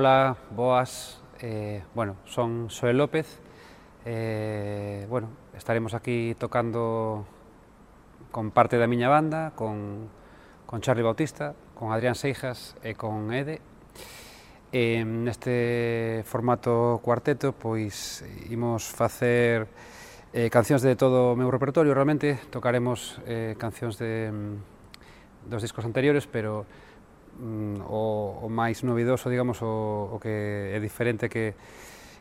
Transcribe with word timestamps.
Ola, 0.00 0.34
boas. 0.56 1.20
Eh, 1.42 1.82
bueno, 1.94 2.16
son 2.24 2.70
Xoel 2.70 2.96
López. 2.96 3.38
Eh, 4.06 5.06
bueno, 5.10 5.28
estaremos 5.54 5.92
aquí 5.92 6.34
tocando 6.38 7.26
con 8.32 8.50
parte 8.50 8.78
da 8.78 8.86
miña 8.86 9.12
banda, 9.12 9.52
con, 9.52 10.08
con 10.64 10.80
Charlie 10.80 11.04
Bautista, 11.04 11.52
con 11.74 11.92
Adrián 11.92 12.14
Seijas 12.14 12.80
e 12.80 12.96
con 12.96 13.28
Ede. 13.28 13.60
Eh, 14.72 15.04
neste 15.04 16.24
formato 16.24 17.04
cuarteto, 17.04 17.52
pois, 17.52 18.24
imos 18.48 18.88
facer 18.88 19.68
eh, 20.32 20.48
cancións 20.48 20.80
de 20.80 20.96
todo 20.96 21.32
o 21.32 21.36
meu 21.36 21.52
repertorio, 21.52 21.92
realmente 21.92 22.40
tocaremos 22.48 23.20
eh, 23.28 23.52
cancións 23.60 24.00
de, 24.00 24.32
mm, 24.32 25.52
dos 25.52 25.60
discos 25.60 25.84
anteriores, 25.84 26.24
pero 26.24 26.64
mm, 27.40 27.88
o, 27.88 28.44
o 28.44 28.48
máis 28.52 28.84
novedoso, 28.84 29.32
digamos, 29.32 29.64
o, 29.64 30.12
o 30.12 30.16
que 30.20 30.76
é 30.76 30.78
diferente 30.78 31.32
que 31.32 31.56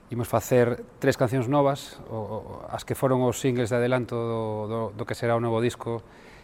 imos 0.09 0.31
facer 0.31 0.81
tres 0.97 1.19
cancións 1.19 1.51
novas, 1.51 1.99
o, 2.07 2.15
o, 2.15 2.41
as 2.71 2.87
que 2.87 2.95
foron 2.95 3.21
os 3.27 3.37
singles 3.37 3.69
de 3.69 3.77
adelanto 3.77 4.15
do, 4.15 4.43
do, 4.65 4.81
do 4.95 5.03
que 5.03 5.13
será 5.13 5.35
o 5.35 5.43
novo 5.43 5.59
disco 5.59 6.01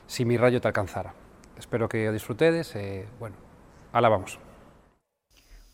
Si 0.07 0.25
mi 0.25 0.37
rayo 0.37 0.61
te 0.61 0.67
alcanzara. 0.67 1.13
Espero 1.57 1.89
que 1.89 2.07
o 2.09 2.13
disfrutedes 2.13 2.75
e, 2.75 3.05
bueno, 3.19 3.35
alá 3.91 4.09
vamos. 4.09 4.44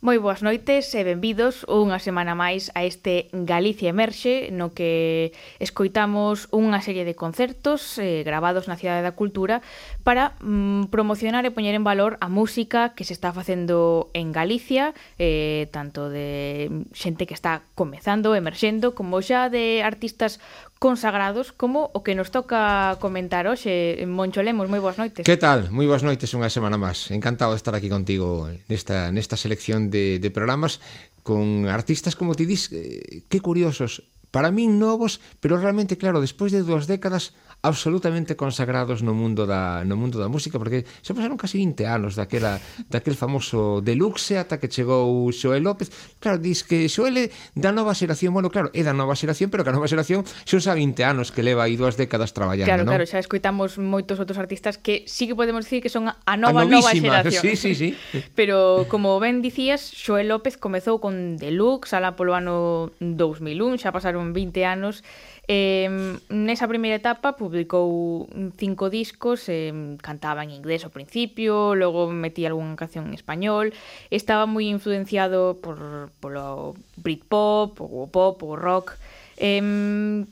Moi 0.01 0.17
boas 0.17 0.41
noites 0.41 0.89
e 0.97 1.05
benvidos 1.05 1.61
unha 1.69 2.01
semana 2.01 2.33
máis 2.33 2.73
a 2.73 2.81
este 2.81 3.29
Galicia 3.37 3.93
Emerxe 3.93 4.49
no 4.49 4.73
que 4.73 5.29
escoitamos 5.61 6.49
unha 6.49 6.81
serie 6.81 7.05
de 7.05 7.13
concertos 7.13 8.01
eh, 8.01 8.25
grabados 8.25 8.65
na 8.65 8.81
Cidade 8.81 9.05
da 9.05 9.13
Cultura 9.13 9.61
para 10.01 10.33
mm, 10.41 10.89
promocionar 10.89 11.45
e 11.45 11.53
poñer 11.53 11.77
en 11.77 11.85
valor 11.85 12.17
a 12.17 12.33
música 12.33 12.97
que 12.97 13.05
se 13.05 13.13
está 13.13 13.29
facendo 13.29 14.09
en 14.17 14.33
Galicia 14.33 14.97
eh, 15.21 15.69
tanto 15.69 16.09
de 16.09 16.89
xente 16.97 17.29
que 17.29 17.37
está 17.37 17.61
comezando, 17.77 18.33
emerxendo 18.33 18.97
como 18.97 19.21
xa 19.21 19.53
de 19.53 19.85
artistas 19.85 20.41
consagrados 20.81 21.53
como 21.53 21.93
o 21.93 22.01
que 22.01 22.17
nos 22.17 22.33
toca 22.33 22.97
comentar 22.97 23.45
hoxe. 23.45 24.01
Moncho 24.09 24.41
Lemos, 24.41 24.65
moi 24.65 24.81
boas 24.81 24.97
noites. 24.97 25.21
Que 25.21 25.37
tal? 25.37 25.69
Moi 25.69 25.85
boas 25.85 26.01
noites 26.01 26.33
unha 26.33 26.49
semana 26.49 26.81
máis. 26.81 27.13
Encantado 27.13 27.53
de 27.53 27.61
estar 27.61 27.77
aquí 27.77 27.85
contigo 27.85 28.49
nesta, 28.65 29.13
nesta 29.13 29.37
selección 29.37 29.93
de, 29.93 30.17
de 30.17 30.29
programas 30.33 30.81
con 31.21 31.69
artistas, 31.69 32.17
como 32.17 32.33
ti 32.33 32.49
dis, 32.49 32.73
eh, 32.73 33.21
que 33.29 33.45
curiosos, 33.45 34.09
para 34.33 34.49
min 34.49 34.81
novos, 34.81 35.21
pero 35.37 35.61
realmente, 35.61 36.01
claro, 36.01 36.17
despois 36.17 36.49
de 36.49 36.65
dúas 36.65 36.89
décadas 36.89 37.37
absolutamente 37.61 38.35
consagrados 38.35 39.03
no 39.05 39.13
mundo 39.13 39.45
da 39.45 39.85
no 39.85 39.93
mundo 39.93 40.17
da 40.17 40.25
música 40.27 40.57
porque 40.57 40.85
se 41.05 41.13
pasaron 41.13 41.37
casi 41.37 41.61
20 41.61 41.85
anos 41.85 42.17
daquela 42.17 42.57
daquel 42.89 43.13
famoso 43.13 43.81
Deluxe 43.85 44.41
ata 44.41 44.57
que 44.57 44.65
chegou 44.67 45.29
Xoel 45.29 45.61
López. 45.61 45.93
Claro, 46.17 46.41
dis 46.41 46.65
que 46.65 46.89
Xoel 46.89 47.17
é 47.17 47.25
da 47.53 47.69
nova 47.69 47.93
xeración, 47.93 48.33
bueno, 48.33 48.49
claro, 48.49 48.73
é 48.73 48.81
da 48.81 48.97
nova 48.97 49.13
xeración, 49.13 49.53
pero 49.53 49.61
que 49.61 49.69
a 49.69 49.77
nova 49.77 49.85
xeración 49.85 50.25
xa 50.25 50.57
usa 50.57 50.73
20 50.73 51.05
anos 51.05 51.29
que 51.29 51.45
leva 51.45 51.69
aí 51.69 51.77
dúas 51.77 52.01
décadas 52.01 52.33
traballando, 52.33 52.65
Claro, 52.65 52.81
non? 52.81 52.97
claro, 52.97 53.05
xa 53.05 53.21
escoitamos 53.21 53.77
moitos 53.77 54.17
outros 54.17 54.41
artistas 54.41 54.81
que 54.81 55.05
sí 55.05 55.29
que 55.29 55.37
podemos 55.37 55.61
dicir 55.69 55.85
que 55.85 55.93
son 55.93 56.09
a 56.09 56.35
nova 56.41 56.65
a 56.65 56.65
nova 56.65 56.89
xeración. 56.97 57.45
Sí, 57.45 57.53
sí, 57.53 57.77
sí. 57.77 57.89
pero 58.33 58.89
como 58.89 59.21
ben 59.21 59.45
dicías, 59.45 59.85
Xoel 59.85 60.33
López 60.33 60.57
comezou 60.57 60.97
con 60.97 61.37
Deluxe 61.37 61.93
alá 61.93 62.17
polo 62.17 62.33
ano 62.33 62.89
2001, 62.97 63.77
xa 63.77 63.93
pasaron 63.93 64.33
20 64.33 64.65
anos 64.65 65.05
Eh, 65.53 65.91
nesa 66.31 66.63
primeira 66.71 66.95
etapa 66.95 67.35
publicou 67.35 68.23
cinco 68.55 68.87
discos, 68.87 69.51
eh, 69.51 69.75
cantaba 69.99 70.47
en 70.47 70.55
inglés 70.55 70.87
ao 70.87 70.95
principio, 70.95 71.75
logo 71.75 72.07
metía 72.07 72.47
algunha 72.47 72.79
canción 72.79 73.11
en 73.11 73.19
español, 73.19 73.75
estaba 74.07 74.47
moi 74.47 74.71
influenciado 74.71 75.59
por 75.59 76.07
polo 76.23 76.79
Britpop, 76.95 77.83
o 77.83 78.07
pop, 78.07 78.39
o 78.47 78.55
rock. 78.55 78.95
Eh, 79.35 80.23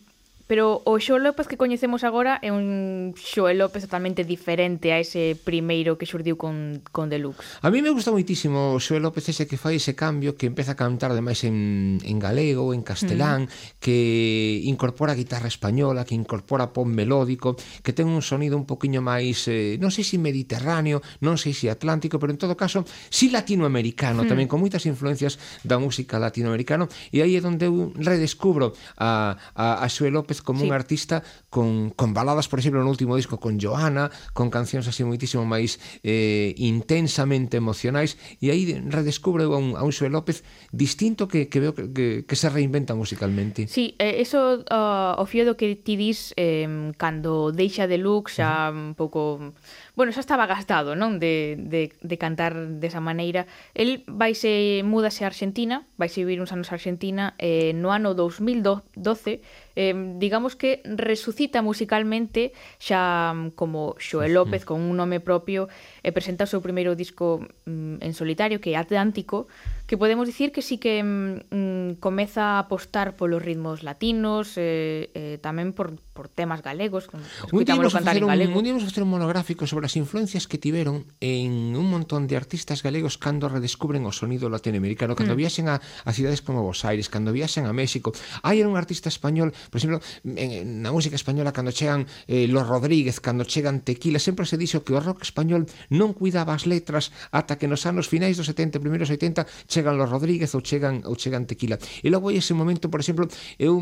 Pero 0.50 0.82
o 0.82 0.98
Xoel 0.98 1.22
López 1.22 1.46
que 1.46 1.62
coñecemos 1.62 2.02
agora 2.02 2.42
é 2.42 2.50
un 2.50 3.14
Xoel 3.14 3.62
López 3.62 3.86
totalmente 3.86 4.26
diferente 4.26 4.90
a 4.90 4.98
ese 4.98 5.38
primeiro 5.38 6.02
que 6.02 6.10
xurdiu 6.10 6.42
con, 6.42 6.82
con 6.90 7.06
Deluxe. 7.06 7.46
A 7.62 7.70
mí 7.70 7.86
me 7.86 7.94
gusta 7.94 8.10
moitísimo 8.10 8.74
o 8.74 8.82
Xoel 8.82 9.06
López 9.06 9.30
ese 9.30 9.46
que 9.46 9.62
fai 9.62 9.78
ese 9.78 9.94
cambio 9.94 10.34
que 10.34 10.50
empeza 10.50 10.74
a 10.74 10.80
cantar 10.82 11.14
ademais 11.14 11.46
en, 11.46 12.02
en 12.02 12.18
galego, 12.18 12.74
en 12.74 12.82
castelán, 12.82 13.46
mm. 13.46 13.78
que 13.78 14.66
incorpora 14.66 15.14
guitarra 15.14 15.46
española, 15.46 16.02
que 16.02 16.18
incorpora 16.18 16.74
pop 16.74 16.90
melódico, 16.90 17.54
que 17.86 17.94
ten 17.94 18.10
un 18.10 18.26
sonido 18.26 18.58
un 18.58 18.66
poquinho 18.66 19.06
máis, 19.06 19.46
eh, 19.54 19.78
non 19.78 19.94
sei 19.94 20.02
se 20.02 20.18
si 20.18 20.18
mediterráneo, 20.18 21.06
non 21.22 21.38
sei 21.38 21.54
se 21.54 21.60
si 21.60 21.66
atlántico, 21.70 22.18
pero 22.18 22.34
en 22.34 22.42
todo 22.42 22.58
caso, 22.58 22.90
si 23.14 23.30
latinoamericano, 23.30 24.26
mm. 24.26 24.30
tamén 24.34 24.50
con 24.50 24.66
moitas 24.66 24.90
influencias 24.90 25.38
da 25.62 25.78
música 25.78 26.18
latinoamericana, 26.18 26.90
e 27.14 27.22
aí 27.22 27.38
é 27.38 27.42
onde 27.46 27.70
eu 27.70 27.94
redescubro 27.94 28.74
a, 28.98 29.38
a, 29.54 29.86
a 29.86 29.88
Xoel 29.94 30.18
López 30.18 30.39
Como 30.42 30.62
sí. 30.62 30.68
un 30.68 30.74
artista 30.74 31.24
con, 31.50 31.92
con 31.92 32.14
baladas, 32.14 32.48
por 32.48 32.60
exemplo, 32.60 32.84
no 32.84 32.90
último 32.90 33.16
disco 33.16 33.40
con 33.40 33.60
Joana, 33.60 34.12
con 34.34 34.50
cancións 34.50 34.88
así 34.88 35.04
moitísimo 35.04 35.46
máis 35.46 35.78
eh, 36.04 36.54
intensamente 36.58 37.58
emocionais 37.58 38.18
e 38.42 38.52
aí 38.52 38.66
redescubre 38.88 39.46
a 39.46 39.56
un, 39.56 39.76
a 39.78 39.84
un 39.84 39.94
Xoel 39.94 40.14
López 40.14 40.44
distinto 40.72 41.28
que, 41.28 41.48
que 41.48 41.60
veo 41.60 41.74
que, 41.74 41.92
que, 41.94 42.08
que 42.26 42.36
se 42.36 42.50
reinventa 42.50 42.96
musicalmente. 42.96 43.68
Sí, 43.68 43.96
eh, 44.00 44.20
eso 44.20 44.66
ah, 44.70 45.16
uh, 45.18 45.22
o 45.22 45.26
fío 45.26 45.46
do 45.46 45.56
que 45.56 45.76
ti 45.76 45.96
dis 45.96 46.34
eh, 46.36 46.92
cando 46.98 47.52
deixa 47.52 47.88
de 47.88 47.98
look 47.98 48.30
xa 48.30 48.70
uh 48.70 48.76
-huh. 48.76 48.92
un 48.92 48.94
pouco 48.96 49.54
bueno, 50.00 50.14
xa 50.14 50.24
estaba 50.24 50.48
gastado, 50.48 50.96
non, 50.96 51.20
de, 51.20 51.60
de, 51.60 51.92
de 51.92 52.16
cantar 52.16 52.56
desa 52.80 53.04
maneira. 53.04 53.52
El 53.76 54.08
vaise 54.08 54.80
múdase 54.88 55.28
a 55.28 55.28
Argentina, 55.28 55.84
vaise 56.00 56.24
vivir 56.24 56.40
uns 56.40 56.56
anos 56.56 56.72
a 56.72 56.80
Argentina 56.80 57.36
eh, 57.36 57.76
no 57.76 57.92
ano 57.92 58.16
2012, 58.16 59.44
eh, 59.76 59.96
digamos 60.16 60.56
que 60.56 60.80
resucita 60.88 61.60
musicalmente 61.60 62.56
xa 62.80 63.36
mm, 63.36 63.60
como 63.60 64.00
Xoel 64.00 64.40
López 64.40 64.64
con 64.64 64.80
un 64.80 64.96
nome 64.96 65.20
propio 65.20 65.68
e 66.00 66.08
eh, 66.08 66.16
presenta 66.16 66.48
o 66.48 66.52
seu 66.52 66.64
primeiro 66.64 66.96
disco 66.96 67.44
mm, 67.68 68.00
en 68.00 68.14
solitario 68.16 68.64
que 68.64 68.72
é 68.72 68.80
Atlántico, 68.80 69.52
que 69.90 69.98
podemos 69.98 70.28
dicir 70.28 70.52
que 70.52 70.62
sí 70.62 70.78
que 70.78 71.02
mm, 71.02 72.00
comeza 72.00 72.58
a 72.58 72.60
apostar 72.60 73.18
polos 73.18 73.42
ritmos 73.42 73.82
latinos, 73.82 74.54
eh, 74.56 75.10
eh, 75.18 75.42
tamén 75.42 75.74
por, 75.74 75.98
por 76.14 76.30
temas 76.30 76.62
galegos, 76.62 77.10
un 77.50 77.66
día, 77.66 77.74
nos 77.74 77.98
facer 77.98 78.22
un, 78.22 78.30
galego. 78.30 78.54
un 78.54 78.62
día 78.62 78.78
vamos 78.78 78.86
a 78.86 78.90
facer 78.94 79.02
un 79.02 79.10
monográfico 79.10 79.66
sobre 79.66 79.90
as 79.90 79.98
influencias 79.98 80.46
que 80.46 80.62
tiveron 80.62 81.10
en 81.18 81.74
un 81.74 81.90
montón 81.90 82.30
de 82.30 82.38
artistas 82.38 82.86
galegos 82.86 83.18
cando 83.18 83.50
redescubren 83.50 84.06
o 84.06 84.14
sonido 84.14 84.46
latinoamericano, 84.46 85.18
cando 85.18 85.34
mm. 85.34 85.42
viaxen 85.42 85.74
a, 85.74 85.82
a 85.82 86.12
cidades 86.14 86.46
como 86.46 86.62
Buenos 86.62 86.86
Aires, 86.86 87.10
cando 87.10 87.34
viaxen 87.34 87.66
a 87.66 87.74
México. 87.74 88.14
Hai 88.46 88.62
un 88.62 88.78
artista 88.78 89.10
español, 89.10 89.58
por 89.74 89.82
exemplo, 89.82 90.06
en, 90.22 90.86
na 90.86 90.94
música 90.94 91.18
española, 91.18 91.50
cando 91.50 91.74
chegan 91.74 92.06
eh, 92.30 92.46
Los 92.46 92.70
Rodríguez, 92.70 93.18
cando 93.18 93.42
chegan 93.42 93.82
Tequila, 93.82 94.22
sempre 94.22 94.46
se 94.46 94.54
dixo 94.54 94.86
que 94.86 94.94
o 94.94 95.02
rock 95.02 95.26
español 95.26 95.66
non 95.90 96.14
cuidaba 96.14 96.54
as 96.54 96.70
letras 96.70 97.10
ata 97.34 97.58
que 97.58 97.66
nos 97.66 97.90
anos 97.90 98.06
finais 98.06 98.38
dos 98.38 98.46
70, 98.46 98.78
primeiros 98.78 99.10
80, 99.10 99.50
chegan 99.80 99.96
los 99.96 100.12
Rodríguez 100.12 100.52
ou 100.56 100.62
chegan 100.62 101.08
ou 101.08 101.16
chegan 101.16 101.48
Tequila. 101.48 101.80
E 102.04 102.12
logo 102.12 102.36
ese 102.36 102.52
momento, 102.52 102.92
por 102.92 103.00
exemplo, 103.00 103.32
eu 103.56 103.80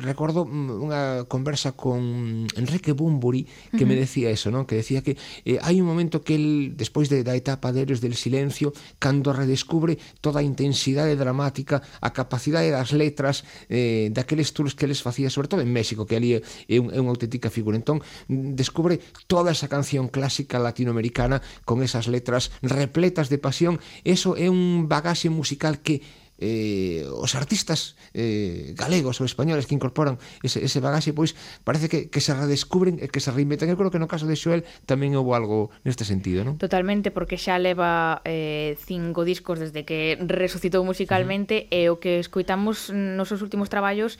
recordo 0.00 0.48
unha 0.48 1.28
conversa 1.28 1.76
con 1.76 2.48
Enrique 2.56 2.96
Bumburi 2.96 3.44
que 3.44 3.84
uh 3.84 3.84
-huh. 3.84 3.88
me 3.92 3.96
decía 4.00 4.32
eso, 4.32 4.48
non? 4.48 4.64
Que 4.64 4.80
decía 4.80 5.04
que 5.04 5.20
eh, 5.44 5.60
hai 5.60 5.76
un 5.84 5.86
momento 5.86 6.24
que 6.24 6.40
el 6.40 6.72
despois 6.80 7.12
de, 7.12 7.20
da 7.20 7.36
etapa 7.36 7.76
de 7.76 7.84
Héroes 7.84 8.00
del 8.00 8.16
Silencio, 8.16 8.72
cando 8.96 9.36
redescubre 9.36 10.00
toda 10.24 10.40
a 10.40 10.46
intensidade 10.46 11.12
dramática, 11.20 11.84
a 12.00 12.10
capacidade 12.16 12.72
das 12.72 12.96
letras 12.96 13.44
eh, 13.68 14.08
daqueles 14.16 14.56
tours 14.56 14.72
que 14.72 14.88
les 14.88 15.04
facía, 15.04 15.28
sobre 15.28 15.48
todo 15.52 15.60
en 15.60 15.68
México, 15.68 16.08
que 16.08 16.16
ali 16.16 16.40
é, 16.40 16.42
é, 16.72 16.80
un, 16.80 16.88
é 16.88 16.96
unha 16.96 17.12
auténtica 17.12 17.52
figura. 17.52 17.76
Entón, 17.76 18.00
descubre 18.32 19.04
toda 19.28 19.52
esa 19.52 19.68
canción 19.68 20.08
clásica 20.08 20.56
latinoamericana 20.56 21.44
con 21.68 21.84
esas 21.84 22.08
letras 22.08 22.48
repletas 22.64 23.28
de 23.28 23.36
pasión. 23.36 23.76
Eso 24.08 24.38
é 24.40 24.48
un 24.48 24.88
bagaxe 24.88 25.28
musical 25.34 25.82
que 25.82 26.00
eh, 26.38 27.06
os 27.10 27.34
artistas 27.34 27.94
eh, 28.12 28.74
galegos 28.74 29.22
ou 29.22 29.26
españoles 29.26 29.66
que 29.70 29.74
incorporan 29.74 30.18
ese, 30.42 30.66
ese 30.66 30.82
bagaxe, 30.82 31.14
pois 31.14 31.38
parece 31.62 31.86
que, 31.86 32.10
que 32.10 32.18
se 32.18 32.34
redescubren 32.34 32.98
e 32.98 33.06
que 33.06 33.22
se 33.22 33.30
reinventan. 33.30 33.70
Eu 33.70 33.78
creo 33.78 33.94
que 33.94 34.02
no 34.02 34.10
caso 34.10 34.26
de 34.26 34.34
Xoel 34.34 34.66
tamén 34.86 35.14
houve 35.14 35.32
algo 35.38 35.70
neste 35.86 36.02
sentido, 36.02 36.42
non? 36.42 36.58
Totalmente, 36.58 37.14
porque 37.14 37.38
xa 37.38 37.58
leva 37.62 38.18
eh, 38.26 38.74
cinco 38.82 39.22
discos 39.22 39.62
desde 39.62 39.86
que 39.86 40.18
resucitou 40.26 40.82
musicalmente 40.82 41.70
uh 41.70 41.70
-huh. 41.70 41.86
e 41.86 41.92
o 41.94 41.96
que 42.02 42.18
escoitamos 42.18 42.90
nos 42.90 43.30
seus 43.30 43.42
últimos 43.42 43.70
traballos 43.70 44.18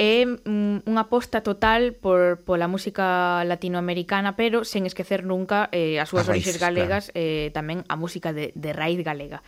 é 0.00 0.24
mm, 0.24 0.88
unha 0.88 1.04
aposta 1.04 1.44
total 1.44 1.92
por 1.94 2.42
pola 2.42 2.66
música 2.66 3.44
latinoamericana, 3.44 4.34
pero 4.34 4.64
sen 4.66 4.88
esquecer 4.88 5.22
nunca 5.22 5.68
eh, 5.70 6.00
as 6.00 6.08
súas 6.10 6.26
orixes 6.26 6.56
galegas, 6.58 7.12
claro. 7.12 7.22
eh, 7.22 7.48
tamén 7.52 7.84
a 7.86 7.94
música 7.94 8.32
de, 8.32 8.50
de 8.56 8.70
raíz 8.72 8.98
galega. 9.04 9.44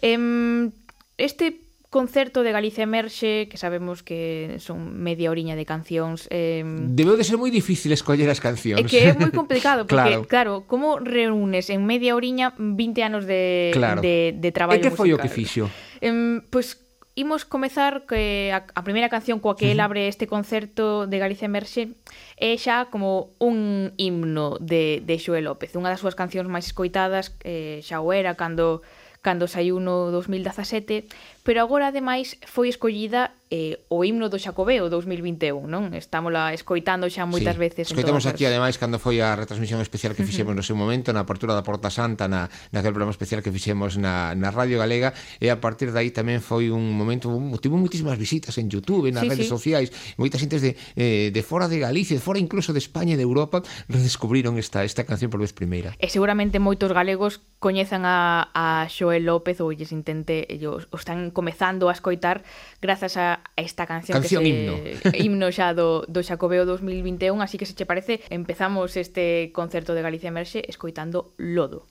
Este 0.00 1.68
concerto 1.90 2.42
de 2.42 2.52
Galicia 2.52 2.84
Emerxe, 2.84 3.48
que 3.50 3.56
sabemos 3.56 4.02
que 4.02 4.56
son 4.60 5.00
media 5.00 5.30
oriña 5.30 5.56
de 5.56 5.64
cancións... 5.64 6.28
Eh... 6.28 6.60
Debeu 6.92 7.16
de 7.16 7.24
ser 7.24 7.40
moi 7.40 7.48
difícil 7.48 7.96
escoller 7.96 8.28
as 8.28 8.44
cancións. 8.44 8.84
É 8.84 8.84
que 8.84 9.08
é 9.08 9.16
moi 9.16 9.32
complicado, 9.32 9.84
porque, 9.88 10.20
claro, 10.28 10.28
claro 10.28 10.52
como 10.68 11.00
reúnes 11.00 11.72
en 11.72 11.88
media 11.88 12.12
oriña 12.12 12.52
20 12.60 13.00
anos 13.00 13.24
de, 13.24 13.72
claro. 13.72 14.04
de, 14.04 14.36
de 14.36 14.50
traballo 14.52 14.84
musical? 14.84 14.92
E 14.92 14.92
que 14.92 15.00
foi 15.00 15.08
musical? 15.16 15.16
o 15.16 15.24
que 15.24 15.32
fixo? 15.32 15.64
Eh, 16.04 16.44
pois 16.52 16.76
pues, 16.76 16.88
imos 17.18 17.48
comezar 17.48 18.04
que 18.04 18.52
a, 18.52 18.68
a 18.68 18.82
primeira 18.84 19.08
canción 19.08 19.42
coa 19.42 19.56
que 19.56 19.72
el 19.74 19.80
abre 19.80 20.06
este 20.06 20.28
concerto 20.30 21.08
de 21.08 21.16
Galicia 21.18 21.50
Emerxe 21.50 21.96
é 22.36 22.54
xa 22.54 22.92
como 22.92 23.34
un 23.42 23.90
himno 23.96 24.60
de, 24.62 25.02
de 25.02 25.16
Xoé 25.18 25.42
López, 25.42 25.74
unha 25.74 25.90
das 25.90 25.98
súas 25.98 26.14
cancións 26.14 26.46
máis 26.46 26.70
escoitadas 26.70 27.34
eh, 27.42 27.82
xa 27.82 27.98
o 28.04 28.14
era 28.14 28.38
cando 28.38 28.86
cando 29.28 29.44
saiu 29.44 29.76
no 29.76 30.08
2017 30.08 31.04
pero 31.48 31.64
agora 31.64 31.88
ademais 31.88 32.36
foi 32.44 32.68
escollida 32.68 33.32
eh, 33.48 33.80
o 33.88 34.04
himno 34.04 34.28
do 34.28 34.36
Xacobeo 34.36 34.92
2021, 34.92 35.64
non? 35.64 35.96
Estamos 35.96 36.28
la 36.28 36.52
escoitando 36.52 37.08
xa 37.08 37.24
moitas 37.24 37.56
sí. 37.56 37.60
veces. 37.64 37.84
Escoitamos 37.88 38.28
aquí 38.28 38.44
ademais 38.44 38.76
cando 38.76 39.00
foi 39.00 39.24
a 39.24 39.32
retransmisión 39.32 39.80
especial 39.80 40.12
que 40.12 40.28
fixemos 40.28 40.52
uh 40.52 40.60
-huh. 40.60 40.60
no 40.60 40.68
seu 40.68 40.76
momento 40.76 41.08
na 41.16 41.24
apertura 41.24 41.56
da 41.56 41.64
Porta 41.64 41.88
Santa 41.88 42.28
na 42.28 42.52
naquel 42.68 42.92
programa 42.92 43.16
especial 43.16 43.40
que 43.40 43.48
fixemos 43.48 43.96
na, 43.96 44.36
na 44.36 44.52
Radio 44.52 44.76
Galega 44.76 45.16
e 45.40 45.48
a 45.48 45.56
partir 45.56 45.88
dai 45.88 46.12
tamén 46.12 46.44
foi 46.44 46.68
un 46.68 46.92
momento 46.92 47.32
un, 47.32 47.56
tivo 47.56 47.80
moitísimas 47.80 48.20
visitas 48.20 48.52
en 48.60 48.68
YouTube, 48.68 49.08
nas 49.08 49.24
sí, 49.24 49.32
redes 49.32 49.48
sí. 49.48 49.54
sociais, 49.56 49.88
moitas 50.20 50.44
xentes 50.44 50.60
de, 50.60 50.76
eh, 51.00 51.32
de 51.32 51.40
fora 51.40 51.64
de 51.72 51.80
Galicia, 51.80 52.12
de 52.12 52.20
fora 52.20 52.36
incluso 52.36 52.76
de 52.76 52.80
España 52.84 53.16
e 53.16 53.20
de 53.20 53.24
Europa 53.24 53.64
redescubriron 53.88 54.60
esta 54.60 54.84
esta 54.84 55.08
canción 55.08 55.32
por 55.32 55.40
vez 55.40 55.56
primeira. 55.56 55.96
E 55.96 56.12
seguramente 56.12 56.60
moitos 56.60 56.92
galegos 56.92 57.40
coñezan 57.56 58.04
a, 58.04 58.52
a 58.52 58.84
Xoel 58.92 59.24
López 59.24 59.64
ou 59.64 59.72
lles 59.72 59.90
intente 59.96 60.44
ellos, 60.52 60.84
están 60.92 61.32
comezando 61.38 61.88
a 61.88 61.92
escoitar 61.92 62.42
grazas 62.82 63.16
a 63.16 63.46
esta 63.54 63.86
canción, 63.86 64.18
canción 64.18 64.42
que 64.42 64.50
se, 64.50 64.58
himno. 64.58 64.74
himno 65.22 65.48
xa 65.54 65.70
do, 65.70 66.02
do 66.10 66.18
Xacobeo 66.26 66.66
2021, 66.66 67.38
así 67.38 67.62
que 67.62 67.66
se 67.70 67.78
che 67.78 67.86
parece, 67.86 68.18
empezamos 68.26 68.98
este 68.98 69.54
concerto 69.54 69.94
de 69.94 70.02
Galicia 70.02 70.34
Merxe 70.34 70.66
escoitando 70.66 71.38
Lodo. 71.38 71.86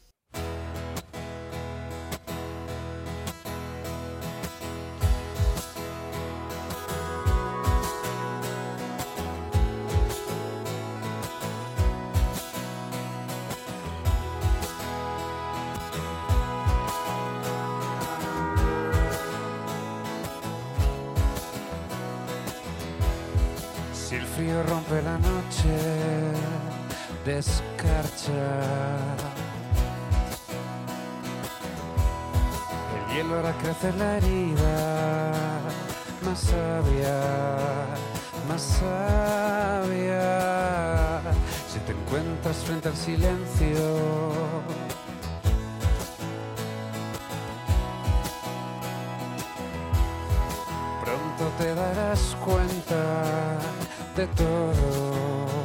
De 54.15 54.27
todo, 54.27 55.55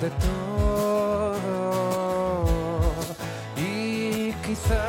de 0.00 0.10
todo. 0.10 1.38
Y 3.56 4.32
quizá 4.44 4.84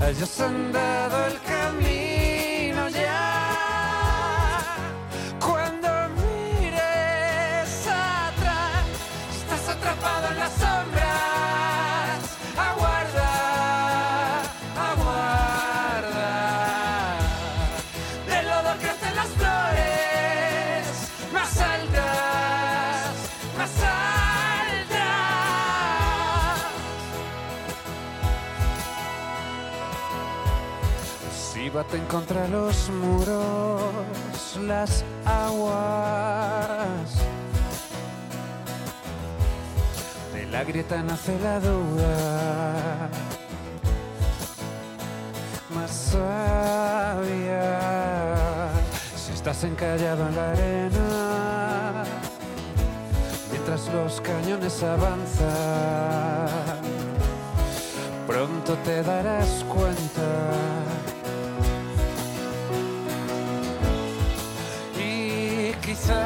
hayas 0.00 0.40
andado 0.40 1.26
el 1.26 1.40
baten 31.94 32.06
contra 32.06 32.48
los 32.48 32.90
muros 32.90 34.58
las 34.62 35.04
aguas. 35.24 37.14
De 40.32 40.46
la 40.46 40.64
grieta 40.64 41.02
nace 41.02 41.38
la 41.40 41.60
duda 41.60 43.08
más 45.74 45.90
sabia. 45.90 47.78
Si 49.16 49.32
estás 49.32 49.64
encallado 49.64 50.28
en 50.28 50.36
la 50.36 50.50
arena, 50.50 52.04
mientras 53.50 53.88
los 53.92 54.20
cañones 54.20 54.82
avanzan, 54.82 56.48
pronto 58.26 58.74
te 58.84 59.02
darás 59.02 59.64
cuenta 59.68 60.73
quizá 66.04 66.20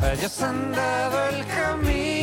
hayas 0.00 0.42
andado 0.42 1.28
el 1.30 1.46
camino 1.46 2.21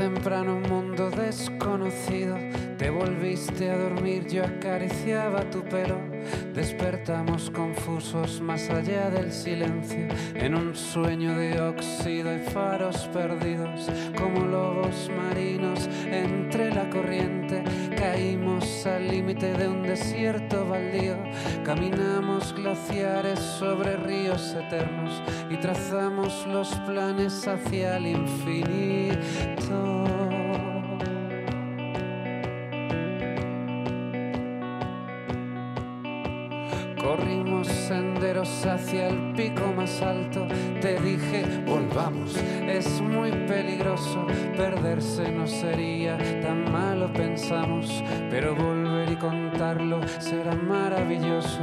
temprano 0.00 0.56
un 0.56 0.62
mundo 0.62 1.10
desconocido. 1.10 2.34
Te 2.78 2.88
volviste 2.88 3.68
a 3.68 3.76
dormir, 3.76 4.26
yo 4.26 4.42
acariciaba 4.42 5.42
tu 5.50 5.62
pelo. 5.62 5.98
Despertamos 6.54 7.50
confusos 7.50 8.40
más 8.40 8.70
allá 8.70 9.10
del 9.10 9.30
silencio, 9.30 10.08
en 10.34 10.54
un 10.54 10.74
sueño 10.74 11.36
de 11.36 11.60
óxido 11.60 12.34
y 12.34 12.38
faros 12.38 13.10
perdidos, 13.12 13.90
como 14.16 14.46
lobos 14.46 15.10
marinos 15.14 15.86
entre 16.10 16.72
la 16.72 16.88
corriente. 16.88 17.62
Caímos 17.94 18.86
al 18.86 19.06
límite 19.06 19.52
de 19.52 19.68
un 19.68 19.82
desierto 19.82 20.66
baldío, 20.66 21.18
caminamos 21.62 22.54
glaciares 22.54 23.38
sobre 23.38 23.98
ríos 23.98 24.54
eternos 24.54 25.22
y 25.50 25.56
trazamos 25.56 26.46
los 26.46 26.68
planes 26.86 27.46
hacia 27.48 27.96
el 27.96 28.06
infinito. 28.06 30.04
Corrimos 37.02 37.66
senderos 37.66 38.64
hacia 38.64 39.08
el 39.08 39.32
pico 39.32 39.72
más 39.76 40.00
alto. 40.00 40.46
Te 40.80 41.00
dije, 41.00 41.44
volvamos, 41.66 42.36
es 42.36 43.00
muy 43.00 43.32
peligroso. 43.48 44.26
Perderse 44.56 45.32
no 45.32 45.48
sería 45.48 46.16
tan 46.40 46.70
malo, 46.70 47.12
pensamos. 47.12 48.04
Pero 48.30 48.54
volver 48.54 49.10
y 49.10 49.16
contarlo 49.60 50.00
será 50.18 50.54
maravilloso. 50.54 51.60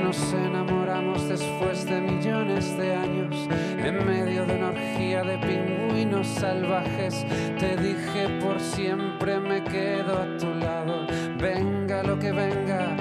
Nos 0.00 0.32
enamoramos 0.32 1.28
después 1.28 1.84
de 1.86 2.00
millones 2.00 2.78
de 2.78 2.94
años. 2.94 3.48
En 3.78 4.06
medio 4.06 4.46
de 4.46 4.54
una 4.54 4.68
orgía 4.68 5.24
de 5.24 5.38
pingüinos 5.38 6.28
salvajes. 6.28 7.26
Te 7.58 7.76
dije, 7.76 8.28
por 8.40 8.60
siempre 8.60 9.40
me 9.40 9.64
quedo 9.64 10.18
a 10.18 10.36
tu 10.38 10.54
lado. 10.54 11.04
Venga 11.36 12.04
lo 12.04 12.16
que 12.16 12.30
venga, 12.30 12.96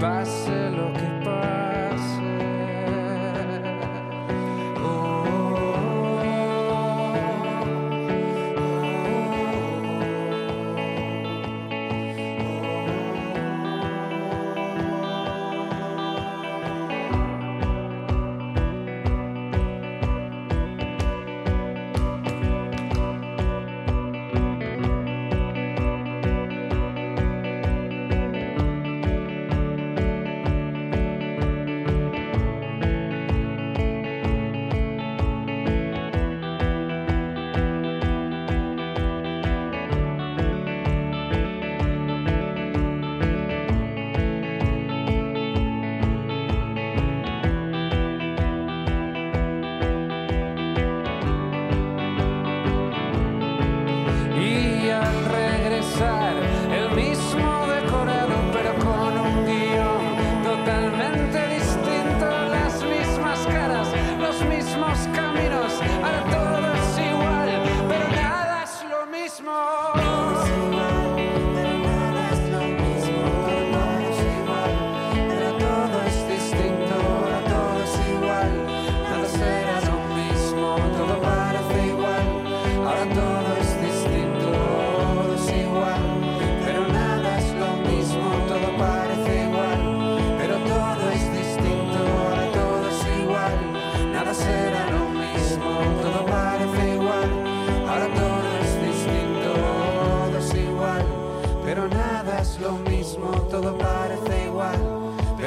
pase 0.00 0.70
lo 0.70 0.92
que 0.92 1.13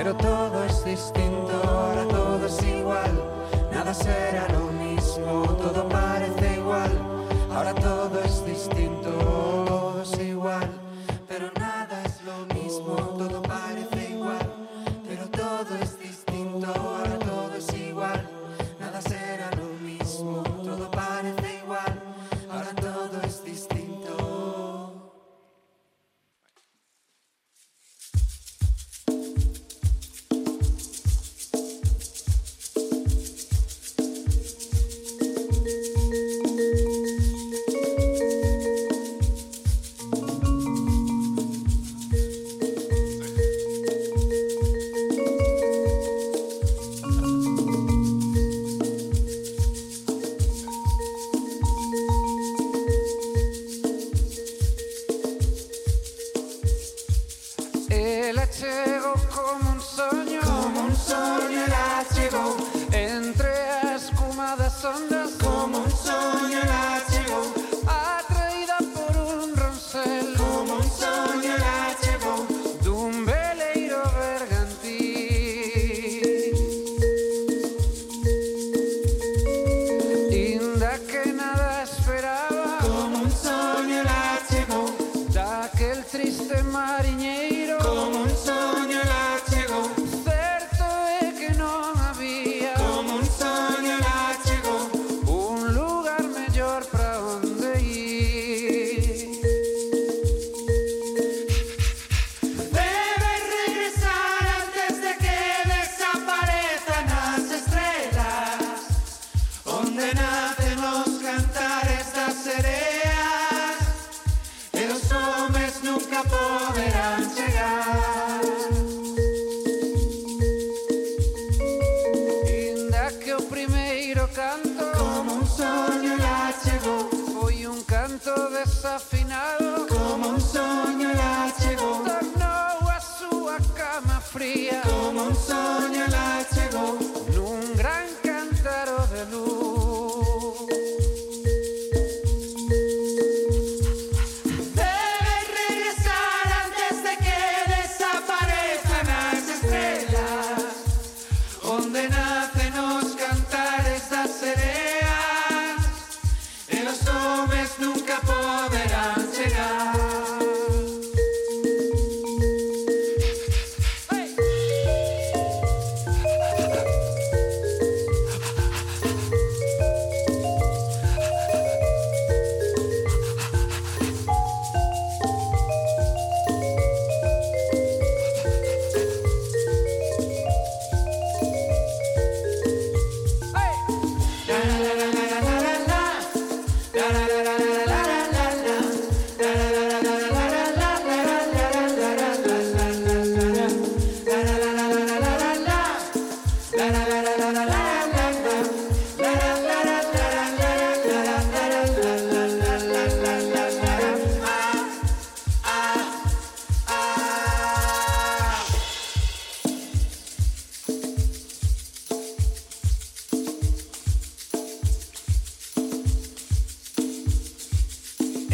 pero 0.08 0.16
todo 0.20 0.64
es 0.64 0.86
distinto, 0.86 1.52
ahora 1.68 2.08
todo 2.08 2.46
es 2.46 2.64
igual, 2.64 3.12
nada 3.74 3.94
será 3.94 4.48
lo 4.54 4.72
mismo, 4.72 5.44
todo 5.62 5.86
para 5.90 6.17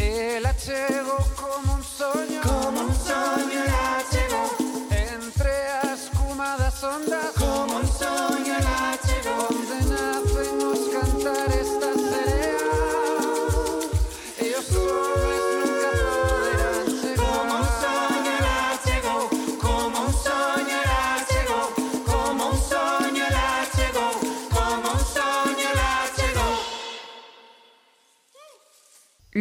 El 0.04 0.44
achego 0.44 1.16
como 1.34 1.74
un 1.76 1.82
sueño. 1.82 2.42
Como 2.42 2.80
un 2.82 2.94
sueño. 2.94 3.43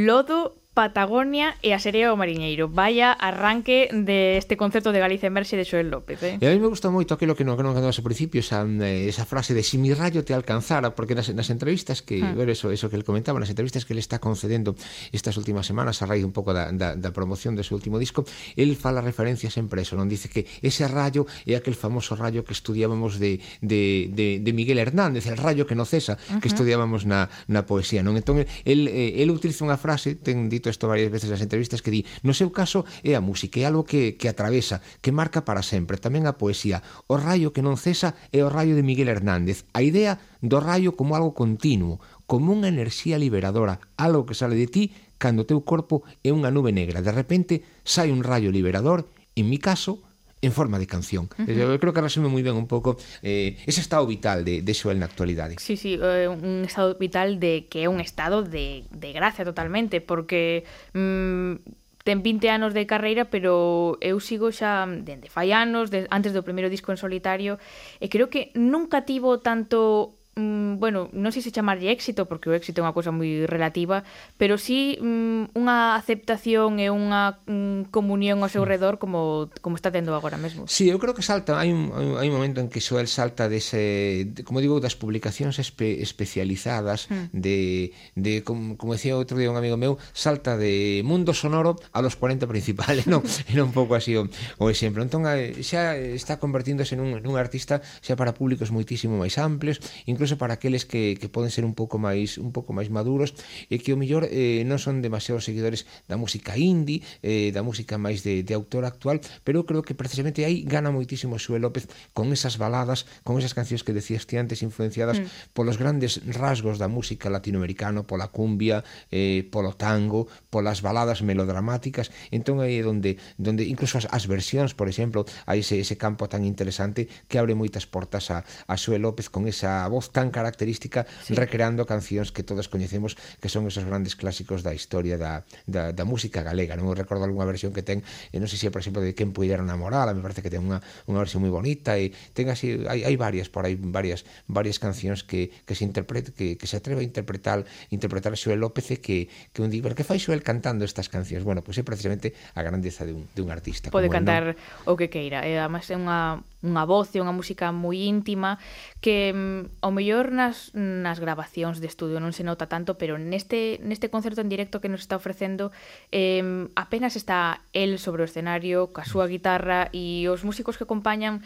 Lodo 0.06 0.63
Patagonia 0.74 1.54
e 1.62 1.70
a 1.70 1.78
serie 1.78 2.10
o 2.10 2.18
mariñeiro. 2.18 2.66
Vaya 2.66 3.14
arranque 3.14 3.94
de 3.94 4.42
este 4.42 4.58
concepto 4.58 4.90
de 4.90 4.98
Galicia 4.98 5.30
Emerxe 5.30 5.54
de 5.54 5.70
Xoel 5.70 5.94
López. 5.94 6.18
Eh? 6.26 6.42
E 6.42 6.46
a 6.50 6.52
mí 6.52 6.58
me 6.58 6.66
gusta 6.66 6.90
moito 6.90 7.14
aquilo 7.14 7.38
que 7.38 7.46
non 7.46 7.54
que 7.54 7.62
non 7.62 7.78
ao 7.78 7.94
principio, 8.02 8.42
esa, 8.42 8.66
eh, 8.66 9.06
esa 9.06 9.30
frase 9.30 9.54
de 9.54 9.62
si 9.62 9.78
mi 9.78 9.94
rayo 9.94 10.26
te 10.26 10.34
alcanzara, 10.34 10.98
porque 10.98 11.14
nas, 11.14 11.30
nas 11.30 11.54
entrevistas 11.54 12.02
que, 12.02 12.26
ah. 12.26 12.34
ver, 12.34 12.50
eso, 12.50 12.74
eso 12.74 12.90
que 12.90 12.98
ele 12.98 13.06
comentaba, 13.06 13.38
nas 13.38 13.54
entrevistas 13.54 13.86
que 13.86 13.94
ele 13.94 14.02
está 14.02 14.18
concedendo 14.18 14.74
estas 15.14 15.38
últimas 15.38 15.70
semanas 15.70 16.02
a 16.02 16.10
raíz 16.10 16.26
un 16.26 16.34
pouco 16.34 16.58
da, 16.58 16.74
da, 16.74 16.98
da 16.98 17.14
promoción 17.14 17.54
do 17.54 17.62
seu 17.62 17.78
último 17.78 18.02
disco, 18.02 18.26
el 18.58 18.74
fala 18.74 19.06
referencia 19.06 19.54
sempre 19.54 19.86
eso, 19.86 19.94
non 19.94 20.10
dice 20.10 20.26
que 20.26 20.50
ese 20.66 20.90
rayo 20.90 21.30
é 21.46 21.54
aquel 21.54 21.78
famoso 21.78 22.18
rayo 22.18 22.42
que 22.42 22.58
estudiábamos 22.58 23.22
de, 23.22 23.38
de, 23.62 24.10
de, 24.10 24.42
de 24.42 24.52
Miguel 24.58 24.82
Hernández, 24.82 25.30
el 25.30 25.38
rayo 25.38 25.70
que 25.70 25.78
no 25.78 25.86
cesa, 25.86 26.18
uh 26.18 26.18
-huh. 26.18 26.42
que 26.42 26.50
estudiábamos 26.50 27.06
na, 27.06 27.30
na 27.46 27.62
poesía, 27.70 28.02
non? 28.02 28.18
Entón, 28.18 28.42
el, 28.42 28.50
el, 28.66 28.90
el 28.90 29.30
utiliza 29.30 29.62
unha 29.62 29.78
frase, 29.78 30.18
ten 30.18 30.50
dito 30.50 30.63
dito 30.64 30.72
isto 30.72 30.88
varias 30.88 31.12
veces 31.12 31.28
nas 31.28 31.44
entrevistas 31.44 31.84
que 31.84 31.92
di, 31.92 32.08
no 32.24 32.32
seu 32.32 32.48
caso 32.56 32.88
é 33.04 33.20
a 33.20 33.22
música, 33.22 33.60
é 33.60 33.68
algo 33.68 33.84
que, 33.84 34.16
que 34.16 34.32
atravesa, 34.32 34.80
que 35.04 35.12
marca 35.12 35.44
para 35.44 35.60
sempre, 35.60 36.00
tamén 36.00 36.24
a 36.24 36.40
poesía. 36.40 36.80
O 37.12 37.20
raio 37.20 37.52
que 37.52 37.60
non 37.60 37.76
cesa 37.76 38.16
é 38.32 38.40
o 38.40 38.48
raio 38.48 38.80
de 38.80 38.88
Miguel 38.88 39.12
Hernández. 39.12 39.68
A 39.76 39.84
idea 39.84 40.24
do 40.40 40.64
raio 40.64 40.96
como 40.96 41.20
algo 41.20 41.36
continuo, 41.36 42.00
como 42.24 42.56
unha 42.56 42.72
enerxía 42.72 43.20
liberadora, 43.20 43.84
algo 44.00 44.24
que 44.24 44.40
sale 44.40 44.56
de 44.56 44.72
ti 44.72 44.84
cando 45.20 45.44
o 45.44 45.50
teu 45.50 45.60
corpo 45.68 46.08
é 46.24 46.32
unha 46.32 46.48
nube 46.48 46.72
negra. 46.72 47.04
De 47.04 47.12
repente 47.12 47.68
sai 47.84 48.08
un 48.08 48.24
raio 48.24 48.48
liberador, 48.56 49.12
en 49.36 49.52
mi 49.52 49.60
caso, 49.60 50.00
en 50.44 50.52
forma 50.52 50.78
de 50.78 50.86
canción. 50.86 51.32
Uh 51.40 51.48
-huh. 51.48 51.74
Eu 51.74 51.80
creo 51.80 51.96
que 51.96 52.04
resume 52.04 52.28
moi 52.28 52.44
ben 52.44 52.60
un 52.60 52.68
pouco 52.68 53.00
eh, 53.24 53.56
ese 53.64 53.80
estado 53.80 54.04
vital 54.04 54.44
de, 54.44 54.60
de 54.62 54.74
Xoel 54.76 55.00
na 55.00 55.08
actualidade. 55.08 55.56
Sí, 55.58 55.80
sí, 55.80 55.96
eh, 55.96 56.28
un 56.28 56.68
estado 56.68 57.00
vital 57.00 57.40
de 57.40 57.66
que 57.72 57.88
é 57.88 57.88
un 57.88 58.04
estado 58.04 58.44
de, 58.44 58.84
de 58.92 59.10
gracia 59.16 59.48
totalmente, 59.48 60.04
porque 60.04 60.68
mm, 60.92 61.64
ten 62.04 62.20
20 62.20 62.52
anos 62.52 62.76
de 62.76 62.84
carreira, 62.84 63.32
pero 63.32 63.96
eu 64.04 64.20
sigo 64.20 64.52
xa 64.52 64.84
dende 64.84 65.32
fai 65.32 65.56
anos, 65.56 65.88
de, 65.88 66.04
antes 66.12 66.36
do 66.36 66.44
primeiro 66.44 66.68
disco 66.68 66.92
en 66.92 67.00
solitario, 67.00 67.56
e 68.04 68.12
creo 68.12 68.28
que 68.28 68.52
nunca 68.54 69.08
tivo 69.08 69.40
tanto 69.40 70.20
mm, 70.36 70.80
bueno, 70.80 71.10
non 71.14 71.32
sei 71.32 71.46
se 71.46 71.54
chamarlle 71.54 71.94
éxito, 71.94 72.26
porque 72.26 72.50
o 72.50 72.56
éxito 72.56 72.82
é 72.82 72.86
unha 72.86 72.96
cousa 72.96 73.14
moi 73.14 73.46
relativa, 73.46 74.04
pero 74.38 74.58
sí 74.58 74.98
mm, 74.98 75.56
unha 75.58 75.96
aceptación 75.96 76.82
e 76.82 76.90
unha 76.90 77.42
mm, 77.46 77.94
comunión 77.94 78.42
ao 78.42 78.52
seu 78.52 78.66
mm. 78.66 78.70
redor 78.70 78.94
como, 78.98 79.50
como 79.62 79.78
está 79.78 79.94
tendo 79.94 80.14
agora 80.18 80.38
mesmo. 80.38 80.66
Sí, 80.70 80.90
eu 80.90 80.98
creo 80.98 81.14
que 81.14 81.26
salta, 81.26 81.58
hai 81.58 81.70
un, 81.72 81.94
hai 82.18 82.28
un 82.30 82.36
momento 82.36 82.60
en 82.60 82.68
que 82.68 82.82
Xoel 82.82 83.08
salta 83.08 83.48
dese, 83.48 84.28
de, 84.34 84.42
como 84.42 84.60
digo, 84.60 84.82
das 84.82 84.98
publicacións 84.98 85.62
espe, 85.62 86.02
especializadas 86.02 87.08
mm. 87.10 87.32
de, 87.32 87.94
de 88.18 88.42
como, 88.42 88.76
como 88.76 88.98
decía 88.98 89.16
outro 89.16 89.38
día 89.38 89.54
un 89.54 89.58
amigo 89.60 89.78
meu, 89.78 90.02
salta 90.12 90.58
de 90.58 91.06
mundo 91.06 91.38
sonoro 91.38 91.78
a 91.94 92.02
los 92.02 92.18
40 92.18 92.50
principales, 92.50 93.06
non? 93.12 93.22
Era 93.48 93.64
un 93.64 93.72
pouco 93.72 93.94
así 93.94 94.18
o, 94.18 94.26
o 94.58 94.68
exemplo. 94.74 95.06
Entón, 95.06 95.30
eh, 95.30 95.62
xa 95.62 95.96
está 95.96 96.42
convertíndose 96.42 96.98
nun, 96.98 97.22
nun 97.22 97.36
artista 97.38 97.86
xa 98.02 98.18
para 98.18 98.34
públicos 98.34 98.74
moitísimo 98.74 99.16
máis 99.20 99.38
amplios, 99.38 99.80
incluso 100.10 100.23
incluso 100.24 100.38
para 100.38 100.54
aqueles 100.54 100.86
que, 100.86 101.18
que 101.20 101.28
poden 101.28 101.52
ser 101.52 101.68
un 101.68 101.76
pouco 101.76 102.00
máis 102.00 102.40
un 102.40 102.56
pouco 102.56 102.72
máis 102.72 102.88
maduros 102.88 103.36
e 103.68 103.76
que 103.76 103.92
o 103.92 104.00
mellor 104.00 104.24
eh, 104.32 104.64
non 104.64 104.80
son 104.80 105.04
demasiados 105.04 105.44
seguidores 105.44 105.84
da 106.08 106.16
música 106.16 106.56
indie, 106.56 107.04
eh, 107.20 107.52
da 107.52 107.60
música 107.60 108.00
máis 108.00 108.24
de, 108.24 108.40
de 108.40 108.56
autor 108.56 108.88
actual, 108.88 109.20
pero 109.44 109.68
creo 109.68 109.84
que 109.84 109.92
precisamente 109.92 110.48
aí 110.48 110.64
gana 110.64 110.96
moitísimo 110.96 111.36
Xue 111.36 111.60
López 111.60 111.92
con 112.16 112.32
esas 112.32 112.56
baladas, 112.56 113.04
con 113.28 113.36
esas 113.36 113.52
cancións 113.52 113.84
que 113.84 113.92
decías 113.92 114.24
que 114.24 114.40
antes 114.40 114.64
influenciadas 114.64 115.20
mm. 115.20 115.52
polos 115.52 115.76
grandes 115.76 116.24
rasgos 116.24 116.80
da 116.80 116.88
música 116.88 117.28
latinoamericana, 117.28 118.08
pola 118.08 118.32
cumbia, 118.32 118.88
eh, 119.12 119.44
polo 119.52 119.76
tango, 119.76 120.32
polas 120.48 120.80
baladas 120.80 121.20
melodramáticas, 121.20 122.16
entón 122.32 122.64
aí 122.64 122.80
é 122.80 122.88
donde, 122.88 123.20
donde 123.36 123.68
incluso 123.68 124.00
as, 124.00 124.08
as 124.08 124.24
versións, 124.24 124.72
por 124.72 124.88
exemplo, 124.88 125.28
hai 125.44 125.60
ese, 125.68 125.84
ese 125.84 126.00
campo 126.00 126.32
tan 126.32 126.48
interesante 126.48 127.12
que 127.28 127.36
abre 127.36 127.60
moitas 127.60 127.84
portas 127.84 128.32
a, 128.32 128.48
a 128.72 128.80
Xue 128.80 129.04
López 129.04 129.28
con 129.28 129.52
esa 129.52 129.84
voz 129.92 130.13
tan 130.14 130.30
característica 130.30 131.10
sí. 131.26 131.34
recreando 131.34 131.90
cancións 131.90 132.30
que 132.30 132.46
todas 132.46 132.70
coñecemos 132.70 133.18
que 133.42 133.50
son 133.50 133.66
esos 133.66 133.84
grandes 133.84 134.14
clásicos 134.14 134.62
da 134.62 134.72
historia 134.72 135.18
da, 135.18 135.44
da, 135.66 135.92
da 135.92 136.06
música 136.06 136.46
galega 136.46 136.78
non 136.78 136.94
recordo 136.94 137.26
algunha 137.26 137.50
versión 137.50 137.74
que 137.74 137.82
ten 137.82 138.06
e 138.30 138.38
non 138.38 138.46
sei 138.46 138.62
se 138.62 138.70
por 138.70 138.86
exemplo 138.86 139.02
de 139.02 139.18
Quen 139.18 139.34
Puidera 139.34 139.66
Namorar 139.66 140.08
me 140.14 140.22
parece 140.22 140.46
que 140.46 140.54
ten 140.54 140.62
unha, 140.62 140.80
unha 141.10 141.20
versión 141.20 141.42
moi 141.42 141.52
bonita 141.52 141.98
e 141.98 142.14
ten 142.38 142.54
así, 142.54 142.86
hai, 142.86 143.02
hai 143.04 143.16
varias 143.18 143.50
por 143.50 143.66
aí 143.66 143.74
varias 143.76 144.24
varias 144.46 144.78
cancións 144.78 145.26
que, 145.26 145.50
que 145.66 145.74
se 145.74 145.84
interprete 145.84 146.32
que, 146.32 146.56
que 146.56 146.68
se 146.70 146.78
atreve 146.78 147.02
a 147.02 147.06
interpretar 147.08 147.66
interpretar 147.90 148.38
Xoel 148.38 148.62
López 148.62 148.94
e 148.94 148.98
que, 149.02 149.28
que 149.50 149.60
un 149.66 149.74
di, 149.74 149.82
que 149.82 150.06
fai 150.06 150.22
Xoel 150.22 150.46
cantando 150.46 150.86
estas 150.86 151.10
cancións? 151.10 151.42
Bueno, 151.42 151.66
pois 151.66 151.80
pues 151.80 151.82
é 151.82 151.88
precisamente 151.88 152.38
a 152.54 152.62
grandeza 152.62 153.08
de 153.08 153.18
un, 153.18 153.26
de 153.34 153.42
un 153.42 153.50
artista 153.50 153.90
Pode 153.90 154.12
como 154.12 154.22
cantar 154.22 154.54
él, 154.54 154.56
non? 154.60 154.94
o 154.94 155.00
que 155.00 155.10
queira, 155.10 155.42
e 155.48 155.58
además 155.58 155.90
é 155.90 155.98
unha, 155.98 156.44
unha 156.62 156.84
voz 156.86 157.10
e 157.16 157.20
unha 157.24 157.34
música 157.34 157.74
moi 157.74 157.98
íntima 157.98 158.62
que 159.02 159.34
mm, 159.34 159.82
ao 159.82 159.92
mellor 159.92 160.03
mellor 160.04 160.36
nas, 160.36 160.76
nas 160.76 161.24
grabacións 161.24 161.80
de 161.80 161.88
estudio 161.88 162.20
non 162.20 162.36
se 162.36 162.44
nota 162.44 162.68
tanto, 162.68 163.00
pero 163.00 163.16
neste, 163.16 163.80
neste 163.80 164.12
concerto 164.12 164.44
en 164.44 164.52
directo 164.52 164.84
que 164.84 164.92
nos 164.92 165.00
está 165.00 165.16
ofrecendo 165.16 165.72
eh, 166.12 166.44
apenas 166.76 167.16
está 167.16 167.64
el 167.72 168.04
sobre 168.04 168.28
o 168.28 168.28
escenario, 168.28 168.92
ca 168.92 169.08
súa 169.08 169.32
guitarra 169.32 169.88
e 169.96 170.28
os 170.28 170.44
músicos 170.44 170.76
que 170.76 170.84
acompañan 170.84 171.40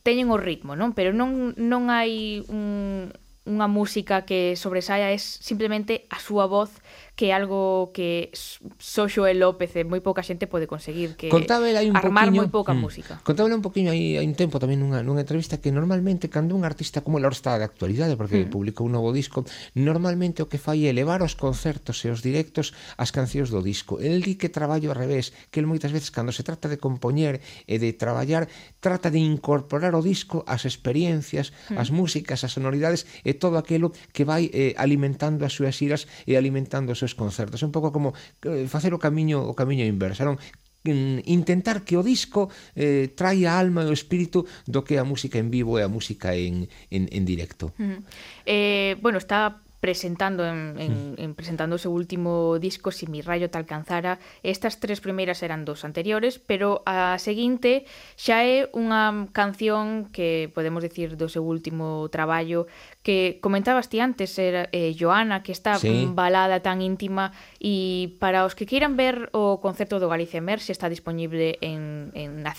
teñen 0.00 0.32
o 0.32 0.40
ritmo, 0.40 0.72
non? 0.72 0.96
Pero 0.96 1.12
non, 1.12 1.52
non 1.60 1.92
hai 1.92 2.40
un, 2.48 3.12
unha 3.44 3.68
música 3.68 4.24
que 4.24 4.56
sobresaia, 4.56 5.12
é 5.12 5.20
simplemente 5.20 6.08
a 6.08 6.16
súa 6.16 6.48
voz 6.48 6.72
que 7.20 7.28
é 7.28 7.36
algo 7.36 7.92
que 7.92 8.32
só 8.78 9.04
Xoel 9.04 9.36
López 9.36 9.76
e 9.76 9.84
moi 9.84 10.00
pouca 10.00 10.24
xente 10.24 10.48
pode 10.48 10.64
conseguir 10.64 11.20
que 11.20 11.28
Contábel 11.28 11.76
hai 11.76 11.84
un 11.84 11.92
armar 11.92 12.32
poquinho... 12.32 12.40
moi 12.40 12.48
pouca 12.48 12.72
mm. 12.72 12.80
música. 12.80 13.12
Contábel 13.20 13.52
un 13.52 13.60
poquinho 13.60 13.92
aí 13.92 14.16
hai 14.16 14.24
un 14.24 14.32
tempo 14.32 14.56
tamén 14.56 14.80
nunha, 14.80 15.04
nunha 15.04 15.20
entrevista 15.20 15.60
que 15.60 15.68
normalmente 15.68 16.32
cando 16.32 16.56
un 16.56 16.64
artista 16.64 17.04
como 17.04 17.20
Lord 17.20 17.36
está 17.36 17.60
de 17.60 17.68
actualidade 17.68 18.16
porque 18.16 18.48
mm. 18.48 18.48
publicou 18.48 18.88
un 18.88 18.96
novo 18.96 19.12
disco, 19.12 19.44
normalmente 19.76 20.40
o 20.40 20.48
que 20.48 20.56
fai 20.56 20.88
é 20.88 20.96
elevar 20.96 21.20
os 21.20 21.36
concertos 21.36 22.00
e 22.04 22.08
os 22.08 22.24
directos 22.24 22.72
as 22.96 23.12
cancións 23.12 23.52
do 23.52 23.60
disco. 23.60 24.00
El 24.00 24.24
di 24.24 24.40
que 24.40 24.48
traballo 24.48 24.88
ao 24.88 24.96
revés, 24.96 25.36
que 25.52 25.60
el 25.60 25.68
moitas 25.68 25.92
veces 25.92 26.08
cando 26.08 26.32
se 26.32 26.40
trata 26.40 26.72
de 26.72 26.80
compoñer 26.80 27.44
e 27.68 27.76
de 27.76 27.92
traballar, 27.92 28.48
trata 28.80 29.12
de 29.12 29.20
incorporar 29.20 29.92
o 29.92 30.00
disco 30.00 30.40
as 30.48 30.64
experiencias, 30.64 31.52
mm. 31.68 31.76
as 31.76 31.92
músicas, 31.92 32.48
as 32.48 32.56
sonoridades 32.56 33.04
e 33.28 33.36
todo 33.36 33.60
aquilo 33.60 33.92
que 34.16 34.24
vai 34.24 34.48
eh, 34.56 34.72
alimentando 34.80 35.44
as 35.44 35.52
súas 35.52 35.76
iras 35.84 36.08
e 36.24 36.40
alimentando 36.40 36.96
os 36.96 36.96
seus 36.96 37.09
concertos 37.14 37.62
un 37.62 37.72
pouco 37.72 37.92
como 37.92 38.12
eh, 38.44 38.66
facer 38.66 38.92
o 38.94 39.02
camiño 39.02 39.42
o 39.42 39.54
camiño 39.54 39.86
inverso, 39.86 40.26
non 40.26 40.36
mm, 40.84 41.26
intentar 41.30 41.84
que 41.84 41.96
o 41.96 42.02
disco 42.02 42.50
eh, 42.76 43.12
traia 43.14 43.54
a 43.54 43.60
alma 43.60 43.84
e 43.84 43.90
o 43.90 43.96
espírito 43.96 44.44
do 44.66 44.82
que 44.82 44.98
a 45.00 45.04
música 45.04 45.38
en 45.38 45.48
vivo 45.48 45.78
e 45.78 45.82
a 45.84 45.90
música 45.90 46.34
en, 46.34 46.68
en, 46.90 47.08
en 47.10 47.22
directo. 47.24 47.72
Uh 47.78 47.84
-huh. 47.84 48.00
eh, 48.46 48.92
bueno, 49.00 49.18
está 49.18 49.60
presentando 49.80 50.46
en, 50.46 50.76
en, 50.78 50.92
mm. 51.12 51.14
en, 51.16 51.34
presentando 51.34 51.76
o 51.76 51.82
seu 51.82 51.90
último 51.90 52.60
disco 52.60 52.92
Si 52.92 53.08
mi 53.08 53.24
rayo 53.24 53.48
te 53.48 53.56
alcanzara. 53.56 54.20
Estas 54.44 54.78
tres 54.78 55.00
primeiras 55.00 55.42
eran 55.42 55.64
dos 55.64 55.84
anteriores 55.84 56.38
pero 56.38 56.84
a 56.84 57.16
seguinte 57.16 57.88
xa 58.14 58.44
é 58.44 58.68
unha 58.76 59.32
canción 59.32 60.12
que 60.12 60.52
podemos 60.52 60.84
decir 60.84 61.16
do 61.16 61.32
seu 61.32 61.42
último 61.42 62.06
traballo 62.12 62.68
que 63.00 63.40
comentabas 63.40 63.88
ti 63.88 64.04
antes 64.04 64.36
era 64.36 64.68
eh, 64.76 64.92
Joana 64.92 65.42
que 65.42 65.52
está 65.52 65.80
sí. 65.80 66.04
balada 66.12 66.60
tan 66.60 66.84
íntima 66.84 67.32
e 67.56 68.16
para 68.20 68.44
os 68.44 68.52
que 68.52 68.68
queiran 68.68 69.00
ver 69.00 69.32
o 69.32 69.64
concerto 69.64 69.96
do 69.96 70.12
Galicia 70.12 70.44
Emerxe 70.44 70.76
está 70.76 70.92
disponible 70.92 71.56
en, 71.64 72.12
en 72.12 72.44
na 72.44 72.52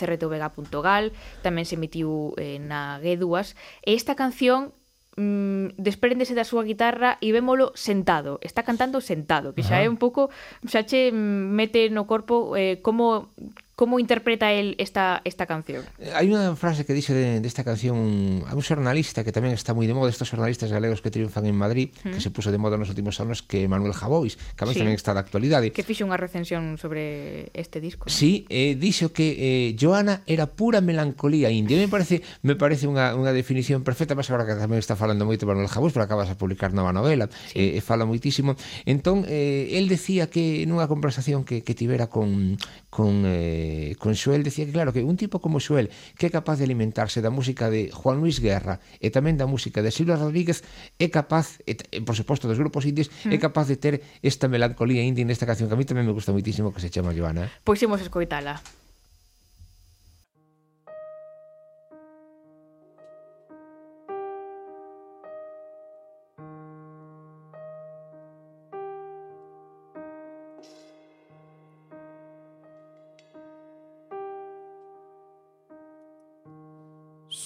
tamén 1.45 1.65
se 1.69 1.77
emitiu 1.77 2.33
eh, 2.41 2.57
na 2.57 2.97
G2 2.97 3.53
esta 3.85 4.17
canción 4.17 4.73
mm, 5.17 5.75
despréndese 5.77 6.35
da 6.35 6.47
súa 6.47 6.63
guitarra 6.63 7.17
e 7.19 7.31
vémolo 7.31 7.71
sentado, 7.75 8.39
está 8.43 8.63
cantando 8.63 9.01
sentado, 9.01 9.51
que 9.55 9.63
xa 9.63 9.83
é 9.83 9.87
un 9.89 9.97
pouco, 9.97 10.29
xa 10.67 10.83
che 10.87 11.11
mete 11.11 11.89
no 11.89 12.07
corpo 12.07 12.55
eh, 12.55 12.79
como 12.79 13.31
Como 13.75 13.99
interpreta 13.99 14.51
el 14.51 14.75
esta, 14.77 15.21
esta 15.23 15.45
canción? 15.45 15.83
Eh, 15.97 16.13
Hai 16.13 16.29
unha 16.29 16.53
frase 16.59 16.85
que 16.85 16.93
dixo 16.93 17.15
desta 17.15 17.39
de, 17.39 17.41
de 17.41 17.49
esta 17.49 17.63
canción 17.65 17.97
a 18.45 18.53
un 18.53 18.61
xornalista 18.61 19.25
que 19.25 19.33
tamén 19.33 19.55
está 19.57 19.73
moi 19.73 19.89
de 19.89 19.95
moda, 19.95 20.11
estos 20.11 20.29
xornalistas 20.29 20.69
galegos 20.69 21.01
que 21.01 21.09
triunfan 21.09 21.47
en 21.47 21.57
Madrid, 21.57 21.89
mm. 22.03 22.13
que 22.13 22.21
se 22.21 22.29
puso 22.29 22.53
de 22.53 22.59
moda 22.59 22.77
nos 22.77 22.91
últimos 22.91 23.17
anos, 23.23 23.41
que 23.41 23.65
Manuel 23.65 23.95
Javois, 23.95 24.37
que 24.53 24.63
sí. 24.69 24.79
tamén 24.83 24.93
está 24.93 25.15
da 25.15 25.23
actualidade. 25.23 25.73
Que 25.73 25.81
fixe 25.87 26.03
unha 26.05 26.19
recensión 26.19 26.77
sobre 26.77 27.49
este 27.57 27.81
disco. 27.81 28.11
Sí, 28.11 28.45
eh, 28.51 28.77
dixo 28.77 29.15
que 29.15 29.33
eh, 29.39 29.67
Joana 29.79 30.21
era 30.27 30.51
pura 30.51 30.83
melancolía 30.83 31.49
india. 31.49 31.79
Me 31.79 31.89
parece 31.89 32.21
me 32.43 32.53
parece 32.59 32.85
unha, 32.85 33.15
unha 33.17 33.33
definición 33.33 33.81
perfecta, 33.87 34.13
mas 34.13 34.29
agora 34.29 34.45
que 34.45 34.53
tamén 34.59 34.77
está 34.77 34.93
falando 34.93 35.25
moito 35.25 35.47
Manuel 35.47 35.71
Javois, 35.71 35.95
pero 35.95 36.05
acabas 36.05 36.29
de 36.29 36.35
publicar 36.37 36.75
nova 36.75 36.93
novela, 36.93 37.31
sí. 37.49 37.57
eh, 37.57 37.79
eh 37.79 37.81
fala 37.81 38.05
moitísimo. 38.05 38.59
Entón, 38.85 39.25
eh, 39.25 39.79
el 39.79 39.89
decía 39.89 40.29
que 40.29 40.67
nunha 40.67 40.85
conversación 40.85 41.47
que, 41.47 41.63
que 41.65 41.73
tivera 41.73 42.11
con, 42.11 42.59
con 42.93 43.25
eh, 43.25 43.60
eh, 43.61 43.95
con 44.01 44.17
Xoel 44.17 44.41
decía 44.41 44.65
que 44.65 44.73
claro 44.73 44.89
que 44.93 45.05
un 45.05 45.17
tipo 45.17 45.37
como 45.37 45.61
Xoel 45.61 45.93
que 46.17 46.27
é 46.27 46.31
capaz 46.33 46.57
de 46.57 46.65
alimentarse 46.65 47.21
da 47.21 47.29
música 47.29 47.69
de 47.69 47.93
Juan 47.93 48.17
Luis 48.17 48.41
Guerra 48.41 48.81
e 48.97 49.13
tamén 49.13 49.37
da 49.37 49.45
música 49.45 49.85
de 49.85 49.93
Silvio 49.93 50.17
Rodríguez 50.17 50.65
é 50.97 51.07
capaz, 51.13 51.61
e, 51.69 51.77
por 52.01 52.17
suposto 52.17 52.49
dos 52.49 52.57
grupos 52.57 52.89
indies, 52.89 53.13
mm. 53.23 53.31
é 53.31 53.37
capaz 53.37 53.69
de 53.69 53.77
ter 53.77 54.01
esta 54.25 54.49
melancolía 54.49 55.05
indie 55.05 55.23
nesta 55.23 55.45
canción 55.45 55.69
que 55.69 55.75
a 55.75 55.79
mí 55.79 55.85
tamén 55.85 56.09
me 56.09 56.15
gusta 56.15 56.33
moitísimo 56.33 56.73
que 56.73 56.81
se 56.81 56.89
chama 56.89 57.13
Joana. 57.13 57.53
Pois 57.61 57.77
imos 57.85 58.01
escoitala. 58.01 58.80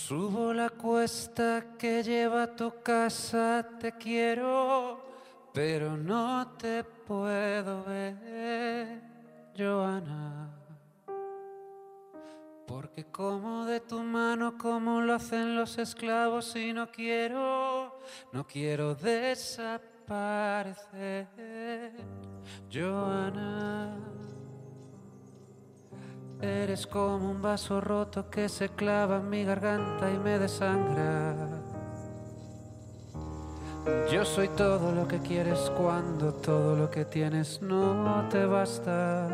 Subo 0.08 0.54
la 0.54 0.70
cuesta 0.70 1.78
que 1.80 2.04
lleva 2.04 2.44
a 2.44 2.56
tu 2.56 2.72
casa, 2.84 3.68
te 3.80 3.94
quiero, 3.94 5.02
pero 5.52 5.98
no 5.98 6.50
te 6.60 6.84
puedo 6.84 7.84
ver, 7.86 9.02
Joana. 9.58 10.52
Porque 12.68 13.06
como 13.06 13.66
de 13.66 13.80
tu 13.80 14.04
mano, 14.04 14.60
como 14.60 15.02
lo 15.02 15.16
hacen 15.16 15.56
los 15.56 15.80
esclavos, 15.80 16.56
y 16.56 16.72
no 16.72 16.92
quiero, 16.92 17.98
no 18.32 18.46
quiero 18.46 18.94
desaparecer, 18.94 21.26
Joana. 22.72 24.05
Eres 26.46 26.86
como 26.86 27.32
un 27.32 27.42
vaso 27.42 27.82
roto 27.82 28.30
que 28.30 28.48
se 28.50 28.70
clava 28.70 29.18
en 29.18 29.32
mi 29.32 29.44
garganta 29.44 30.12
y 30.12 30.20
me 30.20 30.38
desangra. 30.38 31.34
Yo 34.12 34.24
soy 34.24 34.50
todo 34.50 34.92
lo 34.92 35.08
que 35.08 35.18
quieres 35.20 35.72
cuando 35.76 36.34
todo 36.34 36.76
lo 36.76 36.92
que 36.92 37.06
tienes 37.06 37.64
no 37.64 38.28
te 38.30 38.46
basta. 38.46 39.28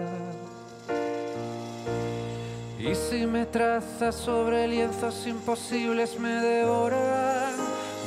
Y 2.79 2.95
si 2.95 3.25
me 3.25 3.45
trazas 3.45 4.15
sobre 4.15 4.69
lienzos 4.69 5.27
imposibles 5.27 6.17
me 6.17 6.41
devoran, 6.41 7.55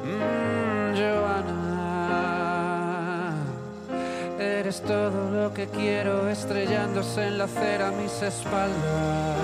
Mm, 0.03 0.97
Joana. 0.97 1.75
Eres 4.39 4.81
todo 4.81 5.31
lo 5.31 5.53
que 5.53 5.67
quiero, 5.67 6.27
estrellándose 6.27 7.27
en 7.27 7.37
la 7.37 7.45
acera 7.45 7.91
mis 7.91 8.23
espaldas. 8.23 9.37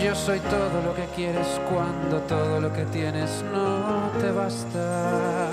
Yo 0.00 0.14
soy 0.14 0.38
todo 0.38 0.82
lo 0.86 0.94
que 0.94 1.06
quieres 1.16 1.60
cuando 1.68 2.20
todo 2.28 2.60
lo 2.60 2.72
que 2.72 2.84
tienes 2.84 3.42
no 3.52 4.12
te 4.20 4.30
basta. 4.30 5.43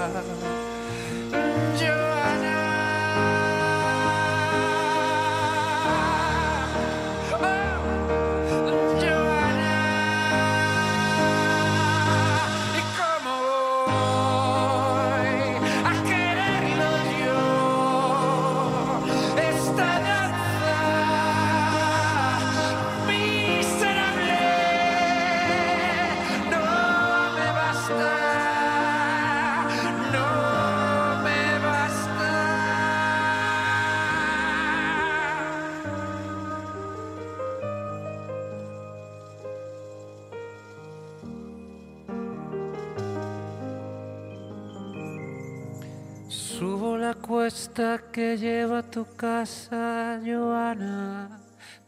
Que 48.12 48.38
lleva 48.38 48.80
a 48.80 48.84
tu 48.84 49.06
casa, 49.16 50.20
Joana, 50.26 51.40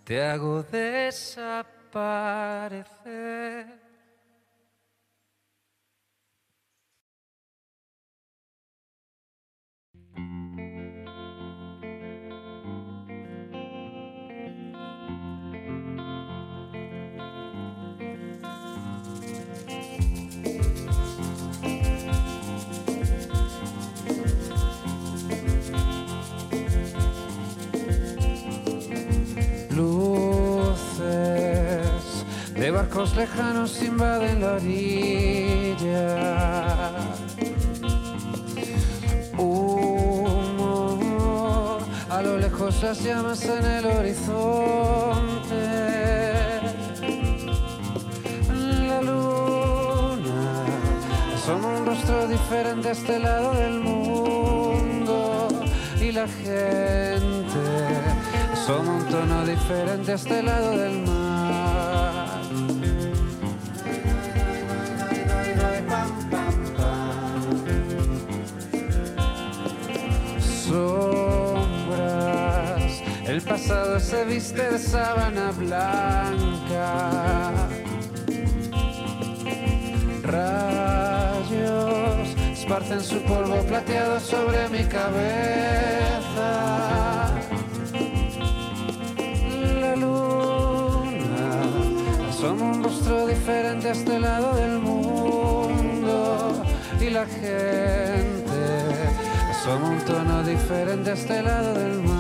te 0.06 0.24
hago 0.24 0.64
desaparecer. 0.64 1.54
Lejanos 33.16 33.82
invaden 33.82 34.42
la 34.42 34.54
orilla. 34.54 36.10
Humo, 39.38 40.98
a 42.10 42.22
lo 42.22 42.38
lejos 42.38 42.82
las 42.82 43.04
llamas 43.04 43.44
en 43.46 43.66
el 43.66 43.86
horizonte. 43.86 45.64
La 48.88 49.02
luna 49.02 50.66
asoma 51.36 51.68
un 51.78 51.86
rostro 51.86 52.28
diferente 52.28 52.90
a 52.90 52.92
este 52.92 53.20
lado 53.20 53.54
del 53.54 53.80
mundo 53.80 55.50
y 56.00 56.12
la 56.12 56.28
gente 56.28 57.64
asoma 58.52 58.92
un 58.98 59.06
tono 59.06 59.46
diferente 59.46 60.12
a 60.12 60.16
este 60.16 60.42
lado 60.44 60.78
del 60.78 61.02
mar. 61.02 61.13
Pasado 73.64 74.00
se 74.00 74.26
viste 74.26 74.62
de 74.62 74.78
sábana 74.78 75.52
blanca. 75.52 76.90
Rayos 80.24 81.48
esparcen 82.52 83.02
su 83.02 83.22
polvo 83.22 83.62
plateado 83.64 84.20
sobre 84.20 84.68
mi 84.70 84.84
cabeza. 84.84 86.52
La 89.80 89.96
luna 89.96 91.64
asoma 92.30 92.66
un 92.66 92.84
rostro 92.84 93.28
diferente 93.28 93.88
a 93.90 93.92
este 93.94 94.20
lado 94.20 94.56
del 94.56 94.80
mundo 94.80 96.64
y 97.00 97.10
la 97.10 97.26
gente 97.26 98.60
asoma 99.52 99.90
un 99.90 100.00
tono 100.06 100.44
diferente 100.44 101.12
a 101.12 101.14
este 101.14 101.42
lado 101.42 101.74
del 101.76 102.02
mar. 102.02 102.13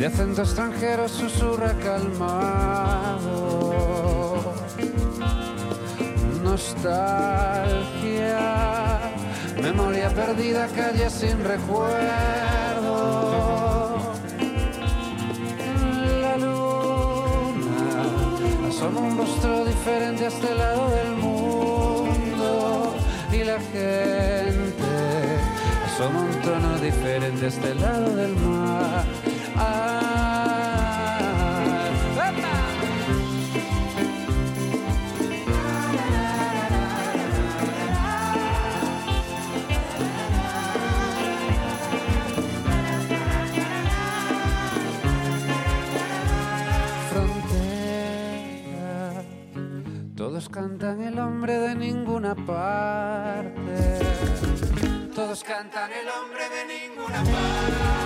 De 0.00 0.06
acento 0.06 0.40
extranjero 0.40 1.06
susurra 1.10 1.74
calmado. 1.74 3.20
Nostalgia, 6.42 7.68
memoria 9.60 10.08
perdida, 10.08 10.68
calle 10.68 11.10
sin 11.10 11.44
recuerdo. 11.44 11.98
La 16.22 16.36
luna 16.38 17.82
asoma 18.70 19.00
un 19.00 19.18
rostro 19.18 19.66
diferente 19.66 20.24
a 20.24 20.28
este 20.28 20.54
lado 20.54 20.88
del 20.88 21.14
mundo 21.16 22.94
y 23.32 23.44
la 23.44 23.60
gente 23.60 24.39
asoma 26.00 26.20
un 26.22 26.40
tono 26.40 26.78
diferente 26.78 27.44
a 27.44 27.48
este 27.48 27.74
lado 27.74 28.16
del 28.16 28.34
mar. 28.36 29.04
Frontera, 47.10 48.42
todos 50.16 50.48
cantan 50.48 51.02
el 51.02 51.18
hombre 51.18 51.58
de 51.58 51.74
ninguna 51.74 52.34
parte. 52.34 53.99
Todos 55.30 55.44
cantan 55.44 55.92
el 55.92 56.08
hombre 56.08 56.48
de 56.48 56.88
ninguna 56.88 57.18
parte. 57.18 57.99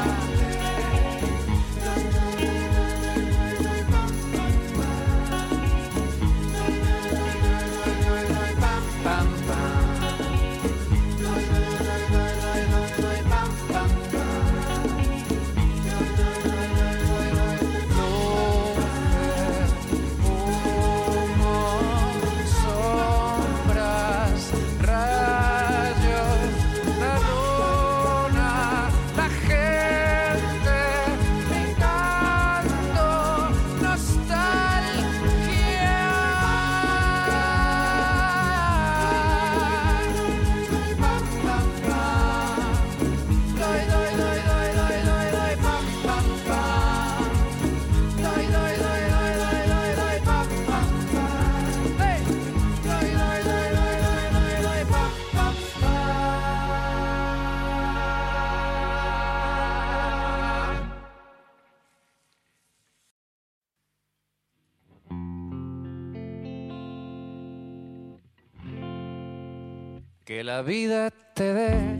La 70.57 70.63
vida 70.63 71.11
te 71.35 71.53
dé 71.53 71.99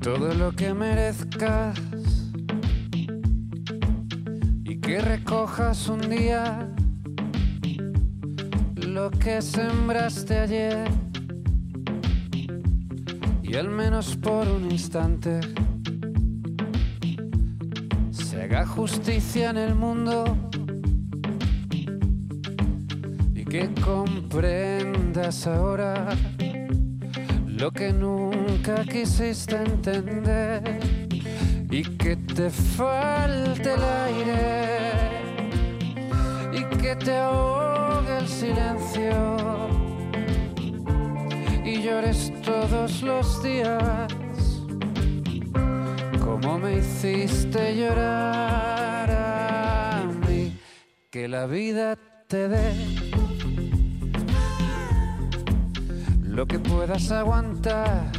todo 0.00 0.32
lo 0.32 0.52
que 0.52 0.72
merezcas 0.74 1.76
y 4.62 4.80
que 4.80 5.00
recojas 5.00 5.88
un 5.88 6.08
día 6.08 6.68
lo 8.76 9.10
que 9.10 9.42
sembraste 9.42 10.38
ayer 10.38 10.88
y 13.42 13.56
al 13.56 13.70
menos 13.70 14.16
por 14.18 14.46
un 14.46 14.70
instante 14.70 15.40
se 18.12 18.40
haga 18.40 18.64
justicia 18.66 19.50
en 19.50 19.56
el 19.56 19.74
mundo 19.74 20.24
que 23.52 23.68
comprendas 25.12 25.46
ahora 25.46 26.08
lo 27.46 27.70
que 27.70 27.92
nunca 27.92 28.82
quisiste 28.84 29.56
entender 29.56 30.80
y 31.70 31.82
que 31.82 32.16
te 32.16 32.48
falte 32.50 33.74
el 33.74 33.82
aire 34.06 34.80
y 36.52 36.64
que 36.78 36.96
te 36.96 37.16
ahogue 37.16 38.18
el 38.18 38.28
silencio 38.28 39.68
y 41.64 41.82
llores 41.82 42.32
todos 42.42 43.02
los 43.02 43.42
días 43.42 44.08
como 46.24 46.58
me 46.58 46.78
hiciste 46.78 47.76
llorar 47.76 49.10
a 49.10 50.08
mí. 50.26 50.58
Que 51.10 51.28
la 51.28 51.46
vida 51.46 51.98
te 52.26 52.48
dé 52.48 52.72
lo 56.32 56.46
que 56.46 56.58
puedas 56.58 57.10
aguantar 57.12 58.10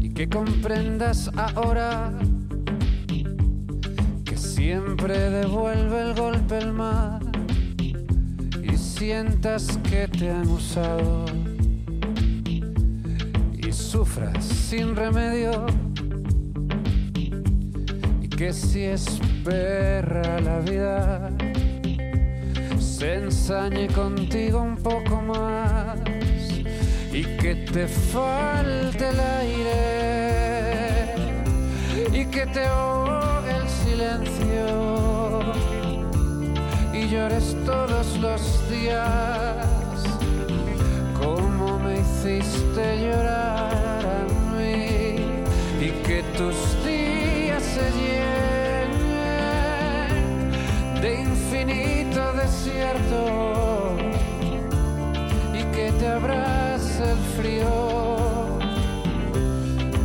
y 0.00 0.12
que 0.12 0.28
comprendas 0.28 1.30
ahora 1.36 2.12
que 4.24 4.36
siempre 4.36 5.30
devuelve 5.30 6.02
el 6.02 6.14
golpe 6.14 6.58
el 6.58 6.72
mar 6.72 7.20
y 8.64 8.76
sientas 8.76 9.78
que 9.88 10.08
te 10.08 10.28
han 10.28 10.48
usado 10.48 11.26
y 13.56 13.70
sufras 13.70 14.44
sin 14.44 14.96
remedio 14.96 15.66
y 18.20 18.28
que 18.28 18.52
si 18.52 18.82
es 18.82 19.20
perra 19.44 20.40
la 20.40 20.58
vida 20.58 21.30
se 22.98 23.14
ensañe 23.14 23.86
contigo 23.86 24.60
un 24.60 24.76
poco 24.76 25.22
más 25.22 26.00
y 27.12 27.22
que 27.22 27.54
te 27.72 27.86
falte 27.86 29.10
el 29.10 29.20
aire 29.40 31.14
y 32.12 32.24
que 32.26 32.44
te 32.46 32.64
ahogue 32.64 33.52
el 33.56 33.68
silencio 33.68 35.54
y 36.92 37.06
llores 37.08 37.56
todos 37.64 38.18
los 38.18 38.68
días 38.68 39.64
como 41.22 41.78
me 41.78 42.00
hiciste 42.00 43.00
llorar 43.00 44.02
a 44.18 44.26
mí 44.56 45.44
y 45.80 45.90
que 46.04 46.24
tus 46.36 46.56
días 46.84 47.62
se 47.62 47.92
llenen 48.00 48.90
de 51.00 51.10
infinito 51.20 52.07
desierto 52.48 53.96
y 55.52 55.62
que 55.74 55.92
te 55.98 56.06
abrace 56.06 57.12
el 57.12 57.18
frío, 57.36 58.58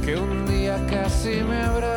que 0.04 0.18
un 0.18 0.46
día 0.46 0.78
casi 0.90 1.42
me 1.42 1.62
abraza. 1.64 1.93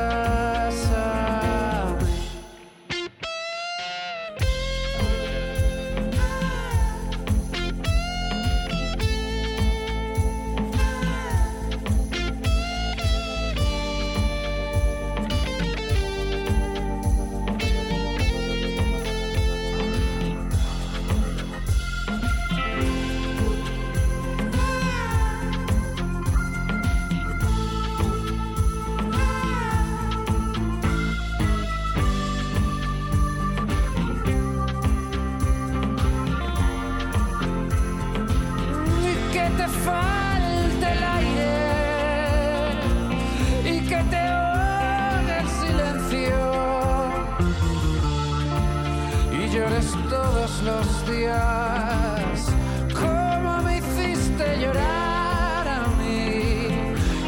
Los 50.66 51.06
días, 51.08 52.46
como 52.92 53.62
me 53.62 53.78
hiciste 53.78 54.44
llorar 54.58 55.68
a 55.68 55.86
mí, 56.00 56.66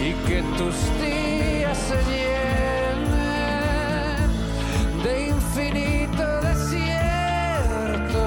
y 0.08 0.12
que 0.26 0.42
tus 0.58 0.74
días 1.00 1.78
se 1.88 1.98
llenen 2.10 3.08
de 5.04 5.12
infinito 5.28 6.24
desierto, 6.50 8.22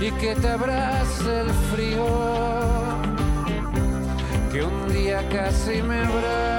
y 0.00 0.10
que 0.20 0.34
te 0.34 0.48
abrace 0.48 1.40
el 1.42 1.50
frío, 1.70 2.06
que 4.50 4.58
un 4.64 4.88
día 4.92 5.20
casi 5.28 5.82
me 5.82 5.98
abraza. 6.00 6.53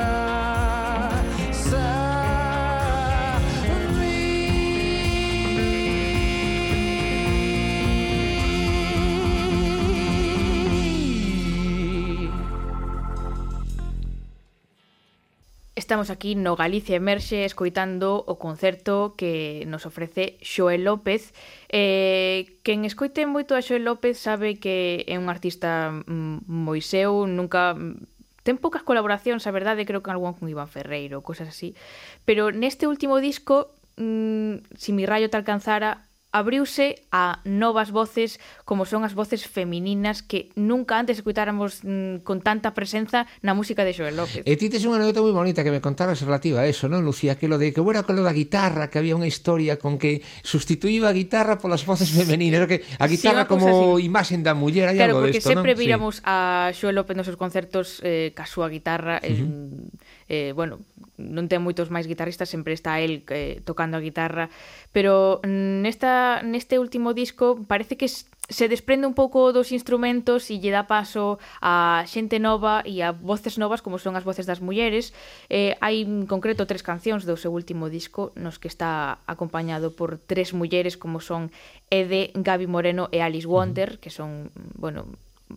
Estamos 15.86 16.10
aquí 16.10 16.34
no 16.34 16.56
Galicia 16.56 16.96
Emerxe 16.96 17.46
escoitando 17.46 18.26
o 18.26 18.42
concerto 18.42 19.14
que 19.14 19.70
nos 19.70 19.86
ofrece 19.86 20.34
Xoel 20.42 20.82
López. 20.82 21.30
Eh, 21.70 22.58
quen 22.66 22.90
escoite 22.90 23.30
moito 23.30 23.54
a 23.54 23.62
Xoel 23.62 23.86
López 23.86 24.18
sabe 24.18 24.58
que 24.58 25.06
é 25.06 25.22
un 25.22 25.30
artista 25.30 25.94
mm, 25.94 26.50
moi 26.50 26.82
seu, 26.82 27.30
nunca 27.30 27.78
mm, 27.78 28.02
ten 28.42 28.58
poucas 28.58 28.82
colaboracións, 28.82 29.46
a 29.46 29.54
verdade, 29.54 29.86
creo 29.86 30.02
que 30.02 30.10
algún 30.10 30.34
con 30.34 30.50
Iván 30.50 30.74
Ferreiro, 30.74 31.22
cosas 31.22 31.54
así. 31.54 31.78
Pero 32.26 32.50
neste 32.50 32.90
último 32.90 33.22
disco, 33.22 33.70
mmm, 34.02 34.66
si 34.74 34.90
mi 34.90 35.06
rayo 35.06 35.30
te 35.30 35.38
alcanzara, 35.38 36.05
abriuse 36.36 37.08
a 37.16 37.40
novas 37.48 37.96
voces 37.96 38.44
como 38.68 38.84
son 38.84 39.08
as 39.08 39.16
voces 39.16 39.48
femininas 39.48 40.20
que 40.20 40.52
nunca 40.60 41.00
antes 41.00 41.24
escutáramos 41.24 41.80
mm, 41.80 42.28
con 42.28 42.44
tanta 42.44 42.76
presenza 42.76 43.24
na 43.40 43.56
música 43.56 43.88
de 43.88 43.96
Joel 43.96 44.20
López. 44.20 44.44
E 44.44 44.60
ti 44.60 44.68
tes 44.68 44.84
unha 44.84 45.00
anécdota 45.00 45.24
moi 45.24 45.32
bonita 45.32 45.64
que 45.64 45.72
me 45.72 45.80
contaras 45.80 46.20
relativa 46.20 46.60
a 46.60 46.68
eso, 46.68 46.92
non, 46.92 47.08
Lucía? 47.08 47.40
Que 47.40 47.48
lo 47.48 47.56
de 47.56 47.72
que 47.72 47.80
era 47.80 48.04
con 48.04 48.20
lo 48.20 48.24
da 48.28 48.36
guitarra, 48.36 48.92
que 48.92 49.00
había 49.00 49.16
unha 49.16 49.30
historia 49.32 49.80
con 49.80 49.96
que 49.96 50.20
sustituíba 50.44 51.08
a 51.08 51.16
guitarra 51.16 51.56
polas 51.56 51.88
voces 51.88 52.12
femeninas, 52.12 52.68
sí. 52.68 52.68
que 52.68 52.78
a 53.00 53.08
guitarra 53.08 53.48
sí, 53.48 53.50
como 53.56 53.96
así. 53.96 54.12
imaxen 54.12 54.44
da 54.44 54.52
muller, 54.52 54.92
hai 54.92 55.00
claro, 55.00 55.24
algo 55.24 55.32
desto, 55.32 55.56
non? 55.56 55.64
Claro, 55.64 55.64
porque 55.64 55.72
sempre 55.72 55.72
viramos 55.80 56.20
sí. 56.20 56.28
a 56.28 56.76
Joel 56.76 57.00
López 57.00 57.16
nos 57.16 57.32
seus 57.32 57.40
concertos 57.40 58.04
eh, 58.04 58.36
ca 58.36 58.44
súa 58.44 58.68
guitarra, 58.68 59.24
uh 59.24 59.32
-huh. 59.32 59.40
eh, 59.40 60.15
eh, 60.28 60.54
bueno, 60.56 60.80
non 61.16 61.48
ten 61.48 61.62
moitos 61.62 61.94
máis 61.94 62.10
guitarristas, 62.10 62.50
sempre 62.50 62.74
está 62.74 63.00
el 63.00 63.24
eh, 63.30 63.62
tocando 63.64 63.96
a 63.98 64.04
guitarra, 64.04 64.50
pero 64.92 65.40
nesta, 65.46 66.42
neste 66.42 66.82
último 66.82 67.14
disco 67.14 67.62
parece 67.68 67.96
que 67.96 68.10
se 68.50 68.70
desprende 68.70 69.08
un 69.08 69.14
pouco 69.14 69.54
dos 69.54 69.72
instrumentos 69.72 70.50
e 70.54 70.62
lle 70.62 70.70
dá 70.70 70.86
paso 70.86 71.42
a 71.62 72.06
xente 72.06 72.38
nova 72.38 72.86
e 72.86 73.02
a 73.02 73.10
voces 73.10 73.58
novas 73.58 73.82
como 73.82 73.98
son 73.98 74.14
as 74.14 74.26
voces 74.26 74.46
das 74.46 74.62
mulleres. 74.62 75.18
Eh, 75.50 75.74
hai 75.82 76.06
en 76.06 76.30
concreto 76.30 76.70
tres 76.70 76.86
cancións 76.86 77.26
do 77.26 77.38
seu 77.38 77.50
último 77.54 77.90
disco 77.90 78.34
nos 78.38 78.62
que 78.62 78.70
está 78.70 79.18
acompañado 79.26 79.98
por 79.98 80.22
tres 80.22 80.54
mulleres 80.54 80.98
como 80.98 81.18
son 81.22 81.50
Ede, 81.90 82.34
Gaby 82.38 82.70
Moreno 82.70 83.10
e 83.10 83.22
Alice 83.22 83.50
Wonder, 83.50 83.98
que 83.98 84.14
son, 84.14 84.54
bueno, 84.78 85.06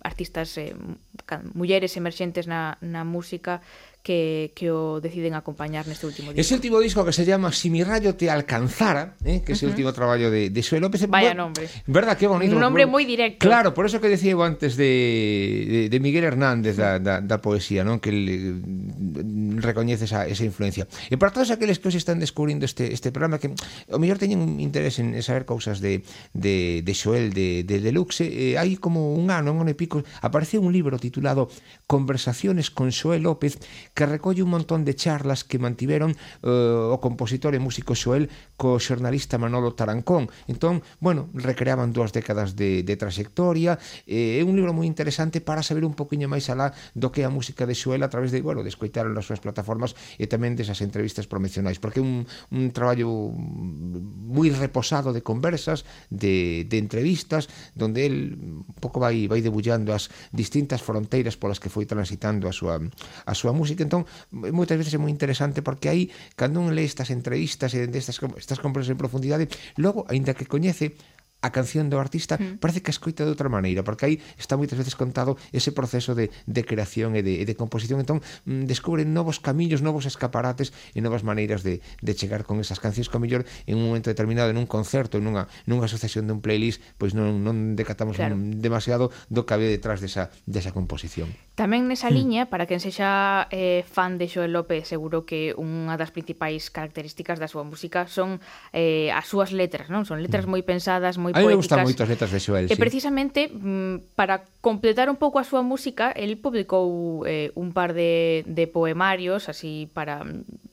artistas 0.04 0.56
eh, 0.56 0.76
mulleres 1.52 1.94
emerxentes 2.00 2.48
na, 2.48 2.80
na 2.80 3.04
música 3.04 3.60
que, 4.02 4.52
que 4.56 4.70
o 4.72 5.04
deciden 5.04 5.36
acompañar 5.36 5.84
neste 5.84 6.08
último 6.08 6.32
disco. 6.32 6.40
Ese 6.40 6.54
último 6.56 6.80
disco 6.80 7.04
que 7.04 7.12
se 7.12 7.28
llama 7.28 7.52
Si 7.52 7.68
mi 7.68 7.84
rayo 7.84 8.16
te 8.16 8.30
alcanzara, 8.32 9.20
eh, 9.20 9.44
que 9.44 9.52
é 9.52 9.54
uh 9.54 9.58
-huh. 9.58 9.66
o 9.66 9.70
último 9.74 9.90
traballo 9.92 10.32
de, 10.32 10.48
de 10.48 10.60
Xoel 10.64 10.80
López. 10.80 11.04
Eh, 11.04 11.10
Vaya 11.10 11.36
bueno, 11.36 11.52
nombre. 11.52 11.68
Verdad, 11.84 12.16
que 12.16 12.24
bonito. 12.24 12.54
Un 12.56 12.62
nombre 12.62 12.88
moi 12.88 13.04
directo. 13.04 13.44
Claro, 13.44 13.76
por 13.76 13.84
eso 13.84 14.00
que 14.00 14.08
decía 14.08 14.32
eu 14.32 14.40
antes 14.40 14.80
de, 14.80 14.88
de, 15.68 15.80
de 15.92 15.98
Miguel 16.00 16.24
Hernández 16.24 16.80
da, 16.80 16.96
da, 16.96 17.20
da 17.20 17.36
poesía, 17.42 17.84
non 17.84 18.00
que 18.00 18.08
el, 18.08 18.64
recoñece 19.62 20.04
esa, 20.04 20.26
esa 20.26 20.44
influencia. 20.44 20.86
E 21.10 21.16
para 21.16 21.32
todos 21.32 21.50
aqueles 21.50 21.78
que 21.78 21.88
os 21.88 21.96
están 21.96 22.18
descubrindo 22.18 22.64
este, 22.64 22.92
este 22.92 23.10
programa 23.10 23.38
que 23.38 23.52
o 23.90 23.98
mellor 23.98 24.18
teñen 24.18 24.40
un 24.40 24.60
interés 24.60 24.98
en 24.98 25.14
saber 25.22 25.44
cousas 25.44 25.80
de, 25.80 26.04
de, 26.34 26.82
de 26.82 26.92
Xoel 26.94 27.32
de, 27.32 27.64
de 27.64 27.80
Deluxe, 27.80 28.26
eh, 28.26 28.60
hai 28.60 28.76
como 28.78 29.14
un 29.14 29.30
ano, 29.30 29.54
un 29.54 29.64
ano 29.64 29.72
e 29.72 29.78
pico, 29.78 30.02
aparece 30.22 30.58
un 30.58 30.70
libro 30.72 30.98
titulado 30.98 31.48
Conversaciones 31.86 32.70
con 32.70 32.92
Xoel 32.92 33.24
López 33.24 33.58
que 33.94 34.06
recolle 34.06 34.42
un 34.42 34.50
montón 34.52 34.84
de 34.84 34.94
charlas 34.94 35.44
que 35.44 35.58
mantiveron 35.58 36.14
eh, 36.42 36.48
o 36.48 36.98
compositor 37.00 37.54
e 37.54 37.60
músico 37.62 37.94
Xoel 37.94 38.28
co 38.58 38.78
xornalista 38.82 39.38
Manolo 39.38 39.74
Tarancón. 39.74 40.28
Entón, 40.50 40.82
bueno, 41.00 41.30
recreaban 41.34 41.92
dúas 41.92 42.12
décadas 42.12 42.56
de, 42.56 42.82
de 42.82 42.94
trayectoria, 42.96 43.78
eh, 44.06 44.40
é 44.40 44.42
un 44.44 44.54
libro 44.58 44.74
moi 44.74 44.86
interesante 44.86 45.40
para 45.40 45.62
saber 45.62 45.84
un 45.84 45.94
poquinho 45.94 46.28
máis 46.28 46.50
alá 46.50 46.74
do 46.94 47.10
que 47.10 47.22
é 47.22 47.26
a 47.26 47.32
música 47.32 47.64
de 47.64 47.74
Xoel 47.74 48.02
a 48.02 48.10
través 48.10 48.30
de, 48.34 48.42
bueno, 48.42 48.62
de 48.62 48.70
escoitar 48.70 49.06
as 49.06 49.26
súas 49.26 49.40
plataformas 49.48 49.96
e 50.20 50.28
tamén 50.28 50.52
desas 50.52 50.84
entrevistas 50.84 51.24
promocionais, 51.24 51.80
porque 51.80 51.98
é 51.98 52.04
un, 52.04 52.28
un 52.52 52.68
traballo 52.76 53.32
moi 53.32 54.52
reposado 54.52 55.16
de 55.16 55.24
conversas, 55.24 55.88
de, 56.12 56.68
de 56.68 56.76
entrevistas, 56.76 57.48
donde 57.72 58.04
el 58.04 58.36
un 58.36 58.76
pouco 58.76 59.00
vai 59.00 59.24
vai 59.24 59.40
debullando 59.40 59.96
as 59.96 60.12
distintas 60.36 60.84
fronteiras 60.84 61.40
polas 61.40 61.56
que 61.56 61.72
foi 61.72 61.88
transitando 61.88 62.44
a 62.44 62.52
súa 62.52 62.76
a 63.24 63.32
súa 63.32 63.56
música. 63.56 63.80
Entón, 63.80 64.04
moitas 64.30 64.76
veces 64.76 64.92
é 64.94 65.00
moi 65.00 65.10
interesante 65.10 65.64
porque 65.64 65.88
aí 65.88 66.12
cando 66.36 66.60
un 66.60 66.76
lee 66.76 66.84
estas 66.84 67.08
entrevistas 67.08 67.72
e 67.72 67.88
destas 67.88 68.20
estas 68.36 68.60
conversas 68.60 68.92
en 68.92 69.00
profundidade, 69.00 69.48
logo 69.80 70.04
aínda 70.12 70.36
que 70.36 70.44
coñece 70.44 70.98
a 71.40 71.54
canción 71.54 71.86
do 71.86 72.02
artista 72.02 72.34
mm. 72.36 72.58
parece 72.58 72.82
que 72.82 72.90
a 72.90 72.94
escoita 72.94 73.22
de 73.22 73.30
outra 73.30 73.46
maneira, 73.46 73.86
porque 73.86 74.04
aí 74.06 74.14
está 74.34 74.58
moitas 74.58 74.78
veces 74.78 74.98
contado 74.98 75.38
ese 75.54 75.70
proceso 75.70 76.18
de, 76.18 76.34
de 76.50 76.62
creación 76.66 77.14
e 77.14 77.22
de, 77.22 77.42
e 77.42 77.44
de 77.46 77.54
composición, 77.54 78.02
entón 78.02 78.22
mm, 78.44 78.66
descubren 78.66 79.14
novos 79.14 79.38
camiños, 79.38 79.80
novos 79.82 80.06
escaparates 80.06 80.74
e 80.94 81.00
novas 81.00 81.22
maneiras 81.22 81.62
de, 81.62 81.78
de 82.02 82.12
chegar 82.18 82.42
con 82.42 82.58
esas 82.58 82.82
cancións 82.82 83.06
que 83.06 83.18
mellor 83.22 83.46
en 83.66 83.78
un 83.78 83.86
momento 83.86 84.10
determinado 84.10 84.50
en 84.50 84.58
un 84.58 84.66
concerto, 84.66 85.22
nunha, 85.22 85.46
nunha 85.70 85.86
asociación 85.86 86.26
dun 86.26 86.42
playlist, 86.42 86.82
pois 86.98 87.14
non, 87.14 87.46
non 87.46 87.78
decatamos 87.78 88.18
claro. 88.18 88.34
demasiado 88.38 89.14
do 89.30 89.46
que 89.46 89.54
había 89.54 89.70
detrás 89.70 90.02
desa, 90.02 90.34
desa 90.44 90.74
composición. 90.74 91.30
Tamén 91.58 91.90
nesa 91.90 92.10
mm. 92.10 92.14
liña, 92.14 92.42
para 92.46 92.70
quen 92.70 92.78
sexa 92.78 93.50
eh, 93.50 93.82
fan 93.86 94.18
de 94.18 94.30
Joel 94.30 94.54
López, 94.54 94.86
seguro 94.86 95.26
que 95.26 95.54
unha 95.58 95.98
das 95.98 96.14
principais 96.14 96.70
características 96.70 97.42
da 97.42 97.50
súa 97.50 97.66
música 97.66 98.06
son 98.06 98.38
eh, 98.70 99.10
as 99.10 99.26
súas 99.26 99.50
letras, 99.50 99.90
non? 99.90 100.06
Son 100.06 100.22
letras 100.22 100.46
mm. 100.46 100.50
moi 100.50 100.62
pensadas, 100.62 101.18
moi 101.18 101.27
moi 101.28 101.36
poéticas. 101.36 101.44
A 101.44 101.44
mí 101.44 101.52
me 101.52 101.60
gustan 101.60 101.78
moitas 101.84 102.08
letras 102.08 102.30
de 102.32 102.40
Xoel, 102.40 102.64
E 102.66 102.74
sí. 102.74 102.80
precisamente 102.80 103.52
mm, 103.52 104.16
para 104.16 104.48
completar 104.64 105.12
un 105.12 105.20
pouco 105.20 105.36
a 105.36 105.44
súa 105.44 105.60
música, 105.60 106.10
el 106.16 106.40
publicou 106.40 107.22
eh, 107.28 107.52
un 107.52 107.76
par 107.76 107.92
de, 107.92 108.42
de 108.48 108.64
poemarios 108.66 109.52
así 109.52 109.86
para 109.92 110.24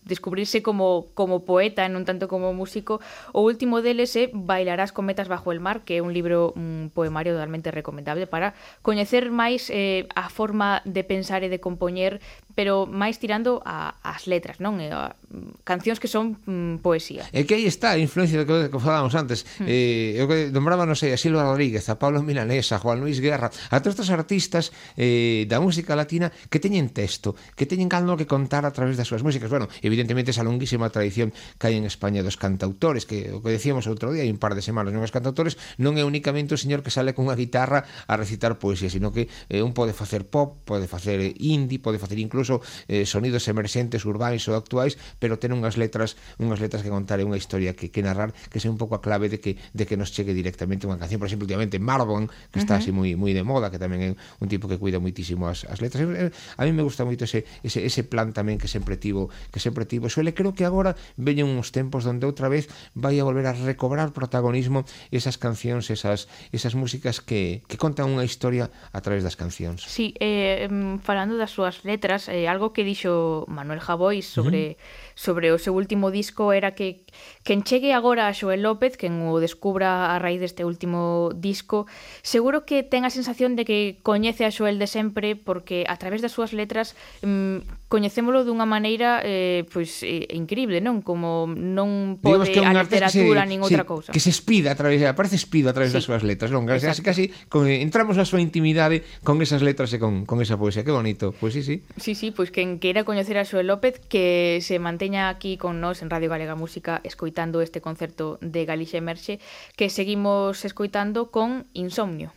descubrirse 0.05 0.61
como, 0.61 1.07
como 1.17 1.43
poeta 1.43 1.89
non 1.89 2.05
tanto 2.05 2.29
como 2.29 2.53
músico. 2.53 3.01
O 3.33 3.41
último 3.41 3.81
deles 3.81 4.13
é 4.13 4.29
Bailarás 4.31 4.93
cometas 4.93 5.27
bajo 5.27 5.49
el 5.49 5.59
mar, 5.59 5.81
que 5.81 5.97
é 5.97 6.01
un 6.05 6.13
libro 6.13 6.53
un 6.53 6.93
poemario 6.93 7.33
totalmente 7.33 7.73
recomendable 7.73 8.29
para 8.29 8.53
coñecer 8.85 9.33
máis 9.33 9.67
eh, 9.73 10.05
a 10.13 10.29
forma 10.29 10.85
de 10.85 11.01
pensar 11.01 11.41
e 11.41 11.49
de 11.49 11.57
compoñer, 11.57 12.21
pero 12.53 12.85
máis 12.85 13.17
tirando 13.17 13.65
a, 13.65 13.97
as 14.05 14.29
letras, 14.29 14.61
non? 14.61 14.77
E 14.77 14.93
a, 14.93 15.17
cancións 15.65 15.97
que 15.97 16.07
son 16.07 16.37
mm, 16.45 16.85
poesía. 16.85 17.25
E 17.33 17.49
que 17.49 17.57
aí 17.57 17.65
está 17.65 17.97
a 17.97 17.99
influencia 17.99 18.37
do 18.37 18.45
que, 18.45 18.69
que 18.69 18.79
falábamos 18.79 19.17
antes. 19.17 19.43
Mm. 19.57 19.65
Eh, 19.65 20.21
eu 20.21 20.29
que 20.29 20.53
nombraba, 20.53 20.85
non 20.85 20.95
sei, 20.95 21.11
a 21.11 21.19
Silva 21.19 21.41
Rodríguez, 21.41 21.89
a 21.89 21.97
Pablo 21.97 22.21
Milanés, 22.21 22.69
a 22.69 22.77
Juan 22.77 23.01
Luis 23.01 23.17
Guerra, 23.17 23.49
a 23.49 23.81
todos 23.81 23.97
estes 23.97 24.13
artistas 24.13 24.69
eh, 24.93 25.49
da 25.49 25.57
música 25.57 25.97
latina 25.97 26.29
que 26.53 26.61
teñen 26.61 26.93
texto, 26.93 27.33
que 27.57 27.65
teñen 27.65 27.89
algo 27.89 28.13
que 28.13 28.29
contar 28.29 28.69
a 28.69 28.71
través 28.71 29.01
das 29.01 29.09
súas 29.09 29.25
músicas. 29.25 29.49
Bueno, 29.49 29.65
evidentemente 29.81 29.94
evidentemente 29.95 30.35
esa 30.35 30.43
longuísima 30.43 30.91
tradición 30.91 31.31
que 31.55 31.71
hai 31.71 31.79
en 31.79 31.87
España 31.87 32.19
dos 32.19 32.35
cantautores, 32.35 33.07
que 33.07 33.31
o 33.31 33.39
que 33.39 33.55
decíamos 33.55 33.87
outro 33.87 34.11
día, 34.11 34.27
hai 34.27 34.31
un 34.31 34.37
par 34.37 34.53
de 34.53 34.61
semanas, 34.61 34.91
non 34.91 34.99
os 34.99 35.15
cantautores 35.15 35.55
non 35.79 35.95
é 35.95 36.03
únicamente 36.03 36.51
o 36.51 36.59
señor 36.59 36.83
que 36.83 36.91
sale 36.91 37.15
unha 37.15 37.33
guitarra 37.33 37.87
a 38.11 38.13
recitar 38.19 38.59
poesía, 38.59 38.91
sino 38.91 39.15
que 39.15 39.31
eh, 39.47 39.63
un 39.63 39.71
pode 39.71 39.95
facer 39.95 40.27
pop, 40.27 40.59
pode 40.67 40.91
facer 40.91 41.23
indie, 41.39 41.79
pode 41.79 41.95
facer 41.95 42.19
incluso 42.19 42.59
eh, 42.91 43.07
sonidos 43.07 43.47
emerxentes, 43.47 44.03
urbanos 44.03 44.43
ou 44.51 44.59
actuais, 44.59 44.99
pero 45.17 45.39
ten 45.39 45.55
unhas 45.55 45.79
letras, 45.79 46.19
unhas 46.37 46.59
letras 46.59 46.83
que 46.83 46.91
contar 46.91 47.23
e 47.23 47.25
unha 47.25 47.39
historia 47.39 47.71
que, 47.71 47.87
que 47.87 48.03
narrar, 48.03 48.35
que 48.51 48.59
sea 48.59 48.69
un 48.69 48.77
pouco 48.77 48.99
a 48.99 49.01
clave 49.01 49.31
de 49.31 49.39
que 49.39 49.55
de 49.71 49.87
que 49.87 49.95
nos 49.95 50.11
chegue 50.11 50.35
directamente 50.35 50.83
unha 50.83 50.99
canción, 50.99 51.23
por 51.23 51.31
exemplo, 51.31 51.47
últimamente 51.47 51.79
Marvon, 51.79 52.27
que 52.51 52.59
está 52.59 52.75
uh 52.75 52.83
-huh. 52.83 52.83
así 52.83 52.91
moi 52.91 53.15
moi 53.15 53.31
de 53.31 53.47
moda, 53.47 53.71
que 53.71 53.79
tamén 53.79 53.99
é 54.03 54.09
un 54.43 54.47
tipo 54.51 54.67
que 54.67 54.75
cuida 54.75 54.99
moitísimo 54.99 55.47
as, 55.47 55.63
as 55.71 55.79
letras. 55.79 56.03
Eh, 56.03 56.27
eh, 56.27 56.59
a 56.59 56.61
mí 56.67 56.71
me 56.75 56.83
gusta 56.83 57.07
moito 57.07 57.23
ese 57.23 57.47
ese 57.63 57.87
ese 57.87 58.03
plan 58.03 58.35
tamén 58.35 58.59
que 58.59 58.67
sempre 58.67 58.99
tivo, 58.99 59.31
que 59.53 59.63
sempre 59.63 59.84
colectivos. 59.85 60.17
E 60.17 60.33
creo 60.33 60.57
que 60.57 60.65
agora 60.65 60.97
veñen 61.15 61.45
uns 61.45 61.69
tempos 61.69 62.09
onde 62.09 62.25
outra 62.25 62.49
vez 62.49 62.65
vai 62.97 63.21
a 63.21 63.23
volver 63.23 63.45
a 63.45 63.53
recobrar 63.53 64.09
protagonismo 64.11 64.83
esas 65.13 65.37
cancións, 65.37 65.93
esas, 65.93 66.25
esas 66.49 66.73
músicas 66.73 67.21
que, 67.21 67.61
que 67.69 67.77
contan 67.77 68.09
unha 68.09 68.25
historia 68.25 68.73
a 68.89 68.99
través 69.05 69.21
das 69.21 69.37
cancións. 69.37 69.85
Sí, 69.85 70.17
eh, 70.17 70.65
falando 71.05 71.37
das 71.37 71.53
súas 71.53 71.85
letras, 71.85 72.25
eh, 72.27 72.49
algo 72.49 72.73
que 72.73 72.81
dixo 72.81 73.45
Manuel 73.45 73.79
Javois 73.79 74.25
sobre... 74.25 74.75
Uh 74.75 74.81
-huh 74.81 75.04
sobre 75.15 75.55
o 75.55 75.57
seu 75.57 75.73
último 75.73 76.11
disco 76.11 76.51
era 76.51 76.75
que 76.75 77.07
quen 77.41 77.63
chegue 77.63 77.95
agora 77.95 78.27
a 78.27 78.35
Xoel 78.35 78.61
López, 78.61 78.99
quen 78.99 79.23
o 79.25 79.39
descubra 79.39 80.11
a 80.11 80.19
raíz 80.19 80.43
deste 80.43 80.67
último 80.67 81.31
disco, 81.31 81.87
seguro 82.21 82.67
que 82.67 82.83
ten 82.83 83.07
a 83.07 83.11
sensación 83.11 83.55
de 83.55 83.63
que 83.63 83.79
coñece 84.03 84.43
a 84.43 84.51
Xoel 84.51 84.75
de 84.77 84.91
sempre 84.91 85.39
porque 85.39 85.87
a 85.87 85.95
través 85.95 86.19
das 86.19 86.35
súas 86.35 86.51
letras 86.51 86.99
mmm, 87.23 87.63
coñecémolo 87.87 88.43
dunha 88.43 88.67
maneira 88.67 89.23
eh, 89.23 89.63
pois 89.71 90.03
eh, 90.03 90.27
increíble, 90.35 90.83
non? 90.83 90.99
Como 90.99 91.47
non 91.47 92.19
pode 92.19 92.51
a 92.59 92.75
literatura 92.75 93.47
se, 93.47 93.49
nin 93.49 93.63
outra 93.63 93.87
cousa. 93.87 94.11
Que 94.11 94.19
se 94.19 94.35
espida 94.35 94.73
a 94.73 94.77
través, 94.77 94.99
aparece 95.07 95.39
espido 95.39 95.71
a 95.71 95.73
través 95.73 95.95
sí. 95.95 96.01
das 96.01 96.03
súas 96.03 96.27
letras, 96.27 96.51
non? 96.51 96.67
Casi, 96.67 96.91
Exacto. 96.91 97.07
casi 97.07 97.31
con, 97.47 97.71
entramos 97.71 98.19
na 98.19 98.27
súa 98.27 98.43
intimidade 98.43 99.07
con 99.23 99.39
esas 99.39 99.63
letras 99.63 99.95
e 99.95 99.97
con, 100.01 100.27
con 100.27 100.43
esa 100.43 100.59
poesía. 100.59 100.83
Que 100.83 100.91
bonito. 100.91 101.31
Pois 101.39 101.55
pues, 101.55 101.63
sí, 101.63 101.63
sí. 101.63 101.75
Sí, 101.95 102.13
sí, 102.19 102.27
pois 102.35 102.51
pues, 102.51 102.57
quen 102.57 102.83
queira 102.83 103.07
coñecer 103.07 103.39
a 103.39 103.47
Xoel 103.47 103.71
López 103.71 104.03
que 104.03 104.59
se 104.59 104.75
manteña 105.05 105.29
aquí 105.29 105.53
con 105.55 105.81
nós 105.85 106.01
en 106.01 106.09
Radio 106.09 106.33
Galega 106.33 106.57
Música 106.57 106.99
escoitando 107.03 107.61
este 107.61 107.77
concerto 107.77 108.39
de 108.41 108.65
Galicia 108.65 108.97
Emerxe 108.97 109.37
que 109.77 109.93
seguimos 109.93 110.65
escoitando 110.65 111.29
con 111.29 111.69
Insomnio. 111.73 112.33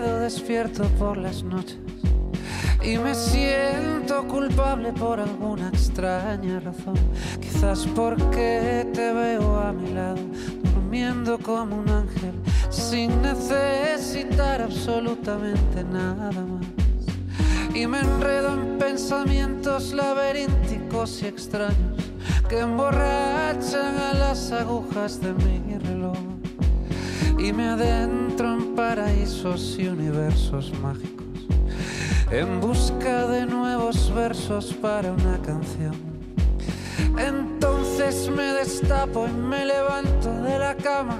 Despierto 0.00 0.84
por 0.98 1.16
las 1.16 1.42
noches 1.42 1.78
y 2.86 2.98
me 2.98 3.14
siento 3.14 4.26
culpable 4.28 4.92
por 4.92 5.18
alguna 5.18 5.68
extraña 5.68 6.60
razón. 6.60 6.94
Quizás 7.40 7.86
porque 7.96 8.86
te 8.92 9.12
veo 9.12 9.58
a 9.58 9.72
mi 9.72 9.92
lado, 9.92 10.20
durmiendo 10.62 11.36
como 11.38 11.76
un 11.78 11.88
ángel, 11.88 12.32
sin 12.70 13.20
necesitar 13.22 14.62
absolutamente 14.62 15.82
nada 15.82 16.30
más. 16.30 16.66
Y 17.74 17.86
me 17.88 17.98
enredo 17.98 18.54
en 18.54 18.78
pensamientos 18.78 19.92
laberínticos 19.92 21.22
y 21.22 21.26
extraños 21.26 21.96
que 22.48 22.60
emborrachan 22.60 23.96
a 23.98 24.14
las 24.14 24.52
agujas 24.52 25.20
de 25.20 25.32
mi 25.32 25.76
reloj 25.78 26.16
y 27.38 27.52
me 27.52 27.68
adentro 27.68 28.54
en 28.54 28.55
paraísos 28.76 29.76
y 29.78 29.88
universos 29.88 30.70
mágicos 30.82 31.24
en 32.30 32.60
busca 32.60 33.26
de 33.26 33.46
nuevos 33.46 34.14
versos 34.14 34.74
para 34.74 35.12
una 35.12 35.38
canción. 35.38 35.94
Entonces 37.18 38.28
me 38.28 38.52
destapo 38.52 39.26
y 39.26 39.32
me 39.32 39.64
levanto 39.64 40.30
de 40.42 40.58
la 40.58 40.74
cama 40.74 41.18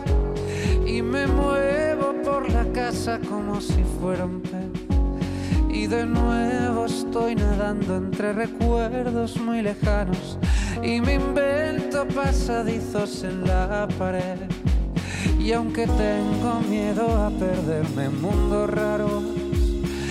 y 0.87 1.01
me 1.01 1.27
muevo 1.27 2.15
por 2.23 2.51
la 2.51 2.65
casa 2.73 3.19
como 3.27 3.61
si 3.61 3.83
fuera 4.01 4.27
un 4.27 4.43
pez. 4.43 4.71
Y 5.71 5.87
de 5.87 6.05
nuevo 6.05 6.85
estoy 6.87 7.37
nadando 7.37 7.97
entre 7.97 8.33
recuerdos 8.35 9.39
muy 9.39 9.63
lejanos 9.63 10.39
y 10.83 11.01
me 11.01 11.15
invento 11.15 12.07
pasadizos 12.09 13.25
en 13.25 13.47
la 13.47 13.89
pared. 13.99 14.56
Y 15.47 15.53
aunque 15.53 15.87
tengo 15.87 16.61
miedo 16.69 17.07
a 17.25 17.31
perderme 17.31 18.07
en 18.07 18.21
mundos 18.21 18.69
raros, 18.69 19.23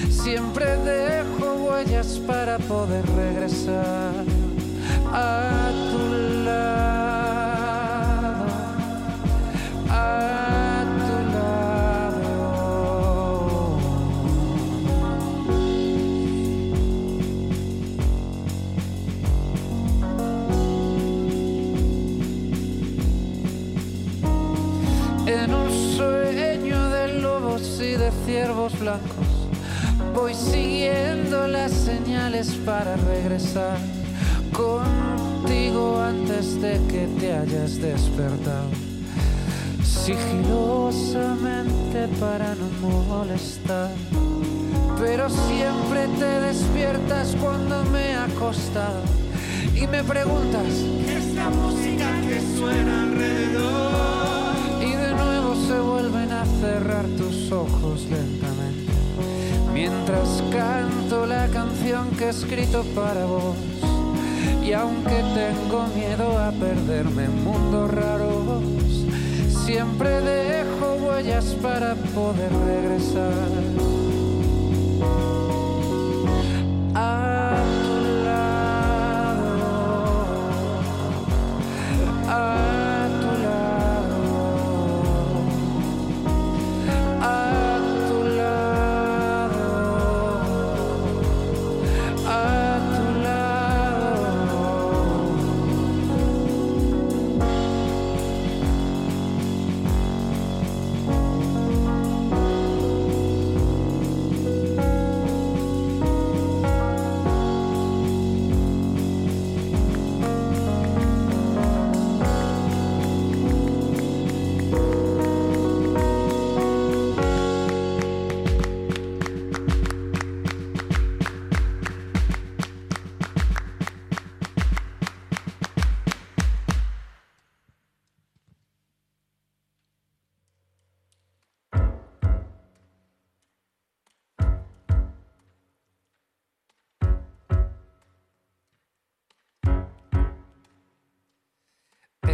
siempre 0.10 0.78
dejo 0.78 1.56
huellas 1.56 2.22
para 2.26 2.58
poder 2.58 3.06
regresar 3.06 4.14
a 5.12 5.72
tu 5.92 5.95
Voy 30.14 30.34
siguiendo 30.34 31.48
las 31.48 31.72
señales 31.72 32.50
para 32.66 32.98
regresar 32.98 33.78
contigo 34.52 36.02
antes 36.02 36.60
de 36.62 36.82
que 36.88 37.08
te 37.20 37.32
hayas 37.34 37.80
despertado. 37.80 38.70
Sigilosamente 39.84 42.08
para 42.20 42.54
no 42.56 42.68
molestar. 43.08 43.92
Pero 45.00 45.30
siempre 45.30 46.08
te 46.20 46.42
despiertas 46.42 47.34
cuando 47.42 47.86
me 47.86 48.10
he 48.12 48.16
acostado 48.16 49.04
y 49.76 49.88
me 49.88 50.04
preguntas 50.04 50.68
¿Qué 51.06 51.18
es 51.18 51.34
la 51.34 51.50
música 51.50 52.22
que 52.22 52.42
suena 52.58 53.04
alrededor? 53.04 54.56
Y 54.82 54.92
de 54.92 55.14
nuevo 55.14 55.56
se 55.68 55.80
vuelven 55.80 56.32
a 56.32 56.46
cerrar 56.46 57.06
tus 57.18 57.52
ojos 57.52 58.06
lentamente 58.10 58.45
mientras 59.76 60.42
canto 60.54 61.26
la 61.26 61.48
canción 61.50 62.10
que 62.12 62.28
he 62.28 62.30
escrito 62.30 62.86
para 62.96 63.26
vos. 63.26 63.58
Y 64.64 64.72
aunque 64.72 65.22
tengo 65.36 65.86
miedo 65.94 66.40
a 66.40 66.52
perderme 66.52 67.26
en 67.26 67.44
mundos 67.44 67.92
raros, 67.92 68.64
siempre 69.66 70.22
dejo 70.22 70.96
huellas 71.06 71.58
para 71.62 71.96
poder 72.16 72.52
regresar. 72.54 73.34
A 76.96 77.58
lado. 78.24 78.76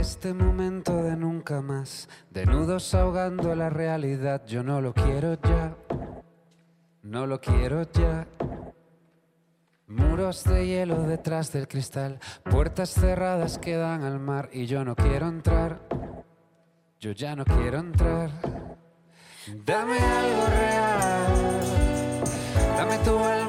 Este 0.01 0.33
momento 0.33 1.03
de 1.03 1.15
nunca 1.15 1.61
más, 1.61 2.09
de 2.31 2.47
nudos 2.47 2.95
ahogando 2.95 3.53
la 3.53 3.69
realidad, 3.69 4.41
yo 4.47 4.63
no 4.63 4.81
lo 4.81 4.95
quiero 4.95 5.35
ya, 5.39 5.75
no 7.03 7.27
lo 7.27 7.39
quiero 7.39 7.83
ya. 7.83 8.25
Muros 9.85 10.43
de 10.43 10.65
hielo 10.65 11.03
detrás 11.03 11.53
del 11.53 11.67
cristal, 11.67 12.19
puertas 12.49 12.89
cerradas 12.89 13.59
que 13.59 13.75
dan 13.75 14.01
al 14.01 14.19
mar 14.19 14.49
y 14.51 14.65
yo 14.65 14.83
no 14.83 14.95
quiero 14.95 15.27
entrar, 15.27 15.79
yo 16.99 17.11
ya 17.11 17.35
no 17.35 17.45
quiero 17.45 17.77
entrar. 17.77 18.31
Dame 19.63 19.99
algo 19.99 20.45
real, 20.47 22.23
dame 22.75 22.97
tu 23.05 23.19
alma 23.19 23.40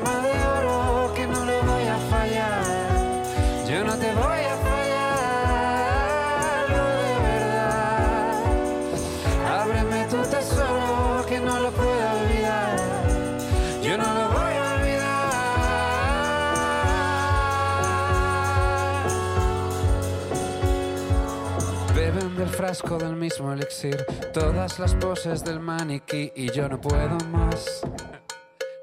frasco 22.72 22.96
del 22.96 23.16
mismo 23.16 23.52
elixir, 23.52 24.02
todas 24.32 24.78
las 24.78 24.94
poses 24.94 25.44
del 25.44 25.60
maniquí 25.60 26.32
y 26.34 26.50
yo 26.52 26.70
no 26.70 26.80
puedo 26.80 27.18
más. 27.30 27.82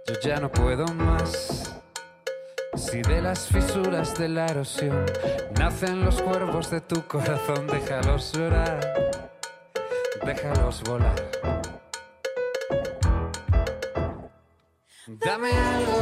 Yo 0.06 0.14
ya 0.24 0.40
no 0.40 0.52
puedo 0.52 0.86
más. 0.94 1.74
Si 2.76 3.02
de 3.02 3.20
las 3.20 3.48
fisuras 3.48 4.16
de 4.16 4.30
la 4.30 4.46
erosión 4.46 5.06
nacen 5.58 6.06
los 6.06 6.22
cuervos 6.22 6.70
de 6.70 6.82
tu 6.82 7.08
corazón, 7.08 7.66
déjalos 7.66 8.32
llorar, 8.34 9.32
déjalos 10.24 10.84
volar. 10.84 11.16
Dame 15.08 15.52
algo 15.52 15.99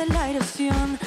de 0.00 0.14
la 0.14 0.30
erosión 0.30 0.98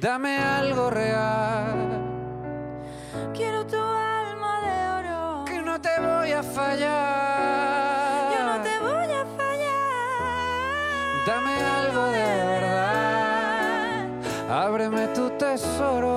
Dame 0.00 0.36
algo 0.38 0.90
real, 0.90 1.74
Quiero 3.34 3.66
tu 3.66 3.76
alma 3.76 4.60
de 4.66 5.08
oro. 5.08 5.44
que 5.46 5.62
no 5.62 5.80
te 5.80 5.88
voy 6.00 6.32
a 6.32 6.42
fallar. 6.42 8.32
Yo 8.32 8.44
no 8.44 8.62
te 8.62 8.78
voy 8.80 9.12
a 9.14 9.24
fallar. 9.38 11.24
Dame 11.26 11.54
algo 11.78 12.02
de 12.10 12.28
verdad. 12.52 14.06
Ábreme 14.50 15.08
tu 15.08 15.30
tesoro. 15.30 16.15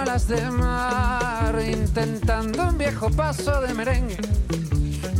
Alas 0.00 0.28
de 0.28 0.50
mar, 0.50 1.54
intentando 1.60 2.68
un 2.68 2.78
viejo 2.78 3.10
paso 3.10 3.60
de 3.60 3.74
merengue. 3.74 4.16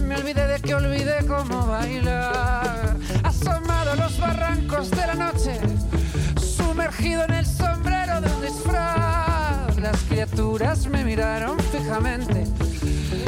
Me 0.07 0.17
olvidé 0.17 0.47
de 0.47 0.61
que 0.61 0.75
olvidé 0.75 1.27
cómo 1.27 1.67
bailar. 1.67 2.97
Asomado 3.23 3.93
a 3.93 3.97
los 3.97 4.19
barrancos 4.19 4.91
de 4.91 5.07
la 5.07 5.15
noche, 5.15 5.61
sumergido 6.41 7.25
en 7.25 7.35
el 7.35 7.47
sombrero 7.47 8.21
de 8.23 8.31
un 8.33 8.43
disfraz. 8.43 9.77
Las 9.77 9.99
criaturas 10.09 10.87
me 10.87 11.05
miraron 11.05 11.59
fijamente 11.59 12.47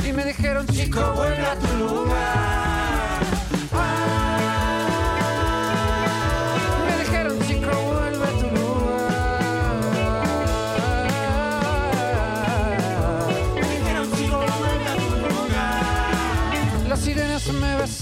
y 0.08 0.12
me 0.12 0.24
dijeron, 0.24 0.66
chico, 0.68 1.00
vuelve 1.14 1.44
a 1.44 1.54
tu 1.56 1.76
lugar. 1.76 2.71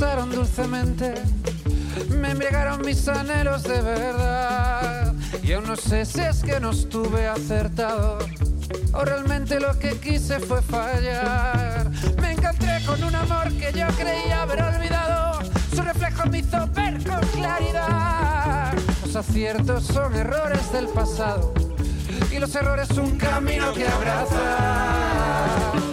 Besaron 0.01 0.31
dulcemente, 0.31 1.13
me 2.09 2.31
embriagaron 2.31 2.81
mis 2.81 3.07
anhelos 3.07 3.65
de 3.65 3.83
verdad. 3.83 5.13
Y 5.43 5.53
aún 5.53 5.67
no 5.67 5.77
sé 5.77 6.07
si 6.07 6.21
es 6.21 6.43
que 6.43 6.59
no 6.59 6.71
estuve 6.71 7.29
acertado 7.29 8.19
o 8.95 9.05
realmente 9.05 9.61
lo 9.61 9.79
que 9.79 9.99
quise 9.99 10.41
fue 10.41 10.63
fallar. 10.63 11.91
Me 12.19 12.33
encontré 12.33 12.83
con 12.87 13.05
un 13.05 13.15
amor 13.15 13.53
que 13.59 13.79
yo 13.79 13.87
creía 13.89 14.41
haber 14.41 14.63
olvidado, 14.63 15.41
su 15.75 15.83
reflejo 15.83 16.25
me 16.31 16.39
hizo 16.39 16.67
ver 16.69 17.05
con 17.05 17.21
claridad. 17.29 18.73
Los 19.05 19.17
aciertos 19.17 19.85
son 19.85 20.17
errores 20.17 20.73
del 20.73 20.89
pasado 20.89 21.53
y 22.31 22.39
los 22.39 22.55
errores 22.55 22.89
un 22.93 23.19
camino 23.19 23.75
que 23.75 23.87
abraza. 23.87 25.90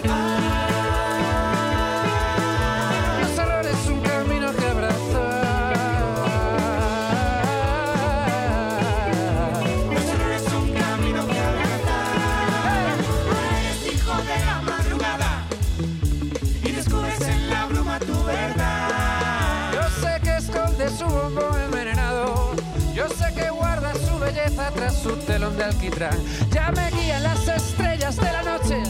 Yo 19.73 19.89
sé 20.01 20.19
que 20.21 20.37
esconde 20.37 20.89
su 20.89 21.05
bombón 21.05 21.61
envenenado. 21.61 22.51
Yo 22.93 23.07
sé 23.09 23.33
que 23.33 23.49
guarda 23.49 23.93
su 23.93 24.19
belleza 24.19 24.69
tras 24.75 24.97
su 24.97 25.15
telón 25.17 25.55
de 25.57 25.63
alquitrán. 25.65 26.17
Ya 26.51 26.71
me 26.71 26.89
guían 26.91 27.23
las 27.23 27.47
estrellas 27.47 28.15
de 28.17 28.31
la 28.31 28.43
noche, 28.43 28.83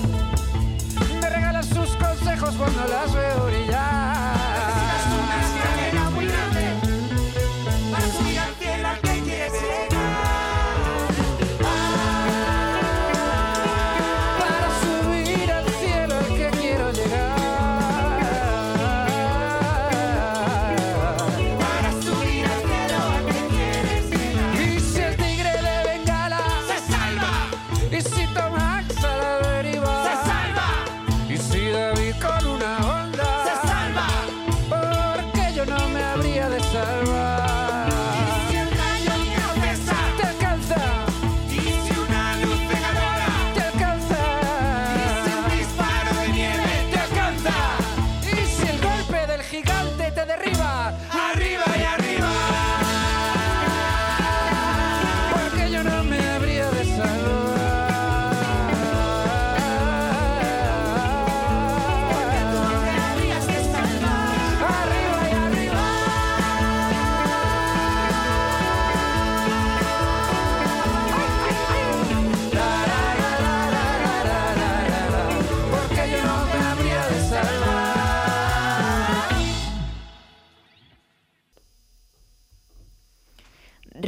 me 1.21 1.29
regalan 1.29 1.63
sus 1.63 1.89
consejos 1.97 2.55
cuando 2.55 2.87
las 2.87 3.13
veo 3.13 3.45
brillar. 3.45 4.56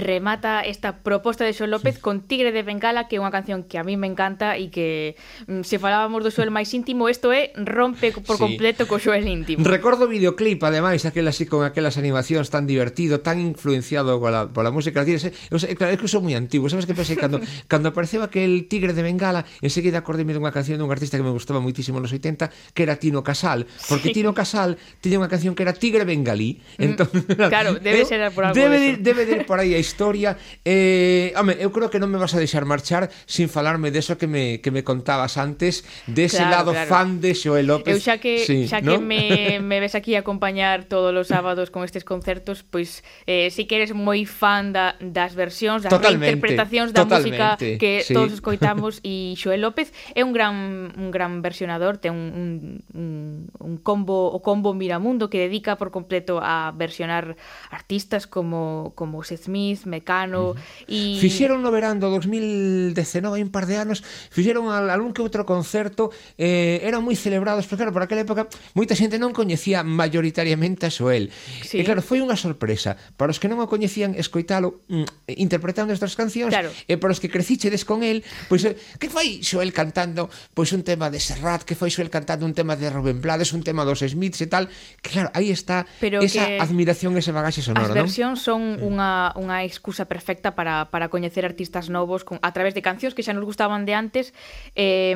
remata 0.09 0.65
esta 0.65 1.05
proposta 1.05 1.45
de 1.45 1.53
Xoel 1.53 1.69
López 1.69 2.01
con 2.01 2.25
Tigre 2.25 2.51
de 2.51 2.65
Bengala, 2.65 3.05
que 3.05 3.17
é 3.17 3.19
unha 3.21 3.29
canción 3.29 3.61
que 3.61 3.77
a 3.77 3.85
mí 3.85 3.93
me 3.93 4.09
encanta 4.09 4.57
e 4.57 4.73
que 4.73 5.13
mm, 5.45 5.61
se 5.61 5.77
falábamos 5.77 6.25
do 6.25 6.33
Xoel 6.33 6.49
máis 6.49 6.73
íntimo, 6.73 7.05
isto 7.05 7.29
é 7.29 7.53
rompe 7.53 8.09
por 8.25 8.41
sí. 8.41 8.41
completo 8.41 8.89
co 8.89 8.97
Xoel 8.97 9.29
íntimo. 9.29 9.61
Recordo 9.61 10.09
o 10.09 10.11
videoclip, 10.11 10.57
ademais, 10.65 11.05
aquel 11.05 11.29
así 11.29 11.45
con 11.45 11.61
aquelas 11.61 12.01
animacións 12.01 12.49
tan 12.49 12.65
divertido, 12.65 13.21
tan 13.21 13.37
influenciado 13.37 14.17
pola, 14.17 14.49
pola 14.49 14.73
música 14.73 15.05
latina. 15.05 15.21
Eu, 15.53 15.61
sei, 15.61 15.77
claro, 15.77 15.93
é 15.93 15.97
que 16.01 16.09
son 16.09 16.25
moi 16.25 16.33
antigo, 16.33 16.65
sabes 16.73 16.89
que 16.89 16.97
pensei 16.97 17.13
cando 17.13 17.37
cando 17.69 17.93
apareceu 17.93 18.25
aquel 18.25 18.65
Tigre 18.65 18.97
de 18.97 19.05
Bengala, 19.05 19.45
enseguida 19.61 20.01
acordéme 20.01 20.33
dunha 20.33 20.49
canción 20.49 20.81
dun 20.81 20.89
artista 20.89 21.21
que 21.21 21.25
me 21.25 21.31
gustaba 21.31 21.61
moitísimo 21.61 22.01
nos 22.01 22.09
80, 22.09 22.49
que 22.73 22.81
era 22.81 22.97
Tino 22.97 23.21
Casal, 23.21 23.69
porque 23.85 24.09
sí. 24.09 24.17
Tino 24.17 24.33
Casal 24.33 24.81
tiña 25.05 25.21
unha 25.21 25.29
canción 25.29 25.53
que 25.53 25.61
era 25.61 25.77
Tigre 25.77 26.01
Bengalí. 26.01 26.57
Mm, 26.81 26.81
entón, 26.81 27.07
mm, 27.13 27.45
claro, 27.53 27.77
debe 27.77 28.09
ser 28.09 28.25
por 28.33 28.49
algo. 28.49 28.57
Debe 28.57 28.81
de, 28.81 28.89
debe 28.97 29.29
de 29.29 29.31
ir 29.37 29.43
por 29.45 29.61
aí 29.61 29.77
a 29.77 29.79
historia 29.79 29.98
historia 29.99 30.37
eh, 30.63 31.33
home, 31.35 31.57
eu 31.59 31.71
creo 31.75 31.91
que 31.91 31.99
non 31.99 32.07
me 32.07 32.15
vas 32.15 32.31
a 32.31 32.39
deixar 32.39 32.63
marchar 32.63 33.11
sin 33.27 33.51
falarme 33.51 33.91
deso 33.91 34.15
que 34.15 34.31
me, 34.31 34.63
que 34.63 34.71
me 34.71 34.87
contabas 34.87 35.35
antes 35.35 35.83
dese 36.07 36.39
claro, 36.39 36.71
lado 36.71 36.71
claro. 36.71 36.87
fan 36.87 37.19
de 37.19 37.35
Xoel 37.35 37.67
López 37.67 37.91
eu 37.91 37.99
xa 37.99 38.15
que, 38.23 38.39
sí, 38.47 38.63
xa 38.71 38.79
¿no? 38.79 38.95
que 38.95 39.03
me, 39.03 39.59
me 39.59 39.83
ves 39.83 39.99
aquí 39.99 40.15
a 40.15 40.23
acompañar 40.23 40.87
todos 40.87 41.11
os 41.11 41.27
sábados 41.27 41.67
con 41.67 41.83
estes 41.83 42.07
concertos 42.07 42.63
pois 42.63 43.03
pues, 43.03 43.27
eh, 43.27 43.51
si 43.51 43.67
que 43.67 43.75
eres 43.75 43.91
moi 43.91 44.23
fan 44.23 44.71
da, 44.71 44.95
das 45.03 45.35
versións 45.35 45.83
das 45.83 45.91
totalmente, 45.91 46.39
reinterpretacións 46.39 46.95
da 46.95 47.03
música 47.03 47.59
que 47.59 48.07
sí. 48.07 48.15
todos 48.15 48.31
escoitamos 48.31 49.03
e 49.03 49.35
Xoel 49.35 49.59
López 49.59 49.91
é 50.15 50.23
un 50.23 50.31
gran 50.31 50.95
un 50.95 51.11
gran 51.11 51.43
versionador 51.43 51.99
ten 51.99 52.15
un, 52.15 52.79
un, 52.95 53.51
un 53.59 53.73
combo 53.83 54.31
o 54.31 54.39
combo 54.39 54.71
Miramundo 54.71 55.27
que 55.27 55.43
dedica 55.43 55.75
por 55.75 55.91
completo 55.91 56.39
a 56.39 56.71
versionar 56.71 57.35
artistas 57.67 58.23
como 58.31 58.95
como 58.95 59.27
Seth 59.27 59.49
Smith, 59.49 59.88
Mecano 59.89 60.55
e... 60.87 61.17
Fixeron 61.19 61.65
no 61.65 61.73
verán 61.73 61.99
do 61.99 62.07
2019, 62.13 62.95
hai 63.35 63.43
un 63.43 63.51
par 63.51 63.65
de 63.65 63.81
anos, 63.81 64.05
fixeron 64.31 64.69
algún 64.69 65.11
que 65.11 65.25
outro 65.25 65.43
concerto, 65.43 66.13
eh, 66.37 66.79
eran 66.85 67.03
moi 67.03 67.17
celebrados, 67.17 67.65
porque 67.65 67.83
claro, 67.83 67.91
por 67.91 68.05
aquela 68.05 68.23
época 68.23 68.47
moita 68.77 68.93
xente 68.93 69.17
non 69.17 69.33
coñecía 69.33 69.81
mayoritariamente 69.83 70.87
a 70.87 70.93
Xoel 70.93 71.33
Sí. 71.63 71.79
E 71.79 71.83
claro, 71.83 72.01
foi 72.01 72.21
unha 72.21 72.37
sorpresa. 72.39 72.95
Para 73.17 73.31
os 73.31 73.37
que 73.37 73.47
non 73.49 73.59
o 73.59 73.67
coñecían, 73.67 74.15
escoitalo 74.15 74.81
mm, 74.87 75.35
interpretando 75.39 75.91
estas 75.93 76.15
cancións, 76.15 76.53
claro. 76.53 76.69
e 76.71 76.93
para 76.97 77.11
os 77.11 77.19
que 77.19 77.29
crecichedes 77.29 77.83
con 77.83 78.01
el, 78.05 78.23
pois, 78.47 78.65
pues, 78.65 78.97
que 78.97 79.07
foi 79.09 79.41
Xoel 79.43 79.71
cantando 79.75 80.29
pois 80.53 80.71
un 80.71 80.85
tema 80.85 81.11
de 81.11 81.19
Serrat, 81.19 81.65
que 81.65 81.75
foi 81.75 81.91
Xoel 81.91 82.09
cantando 82.09 82.45
un 82.45 82.53
tema 82.53 82.75
de 82.75 82.89
Rubén 82.89 83.21
Blades, 83.21 83.53
un 83.53 83.63
tema 83.63 83.83
dos 83.83 84.01
Smiths 84.01 84.41
e 84.41 84.47
tal, 84.47 84.69
que 85.01 85.09
claro, 85.13 85.29
aí 85.33 85.51
está 85.51 85.85
Pero 85.99 86.21
esa 86.23 86.45
que... 86.45 86.59
admiración, 86.59 87.15
ese 87.17 87.31
bagaxe 87.31 87.61
sonoro, 87.61 87.93
non? 87.93 87.97
As 87.97 88.07
versións 88.09 88.39
son 88.41 88.79
mm. 88.79 88.85
unha, 88.85 89.11
unha 89.37 89.57
excusa 89.79 90.11
perfecta 90.11 90.59
para, 90.59 90.91
para 90.91 91.07
coñecer 91.07 91.47
artistas 91.47 91.87
novos 91.87 92.27
con, 92.27 92.43
a 92.43 92.51
través 92.51 92.75
de 92.75 92.83
cancións 92.83 93.15
que 93.15 93.23
xa 93.23 93.31
nos 93.31 93.47
gustaban 93.47 93.87
de 93.87 93.95
antes. 93.95 94.35
Eh, 94.75 95.15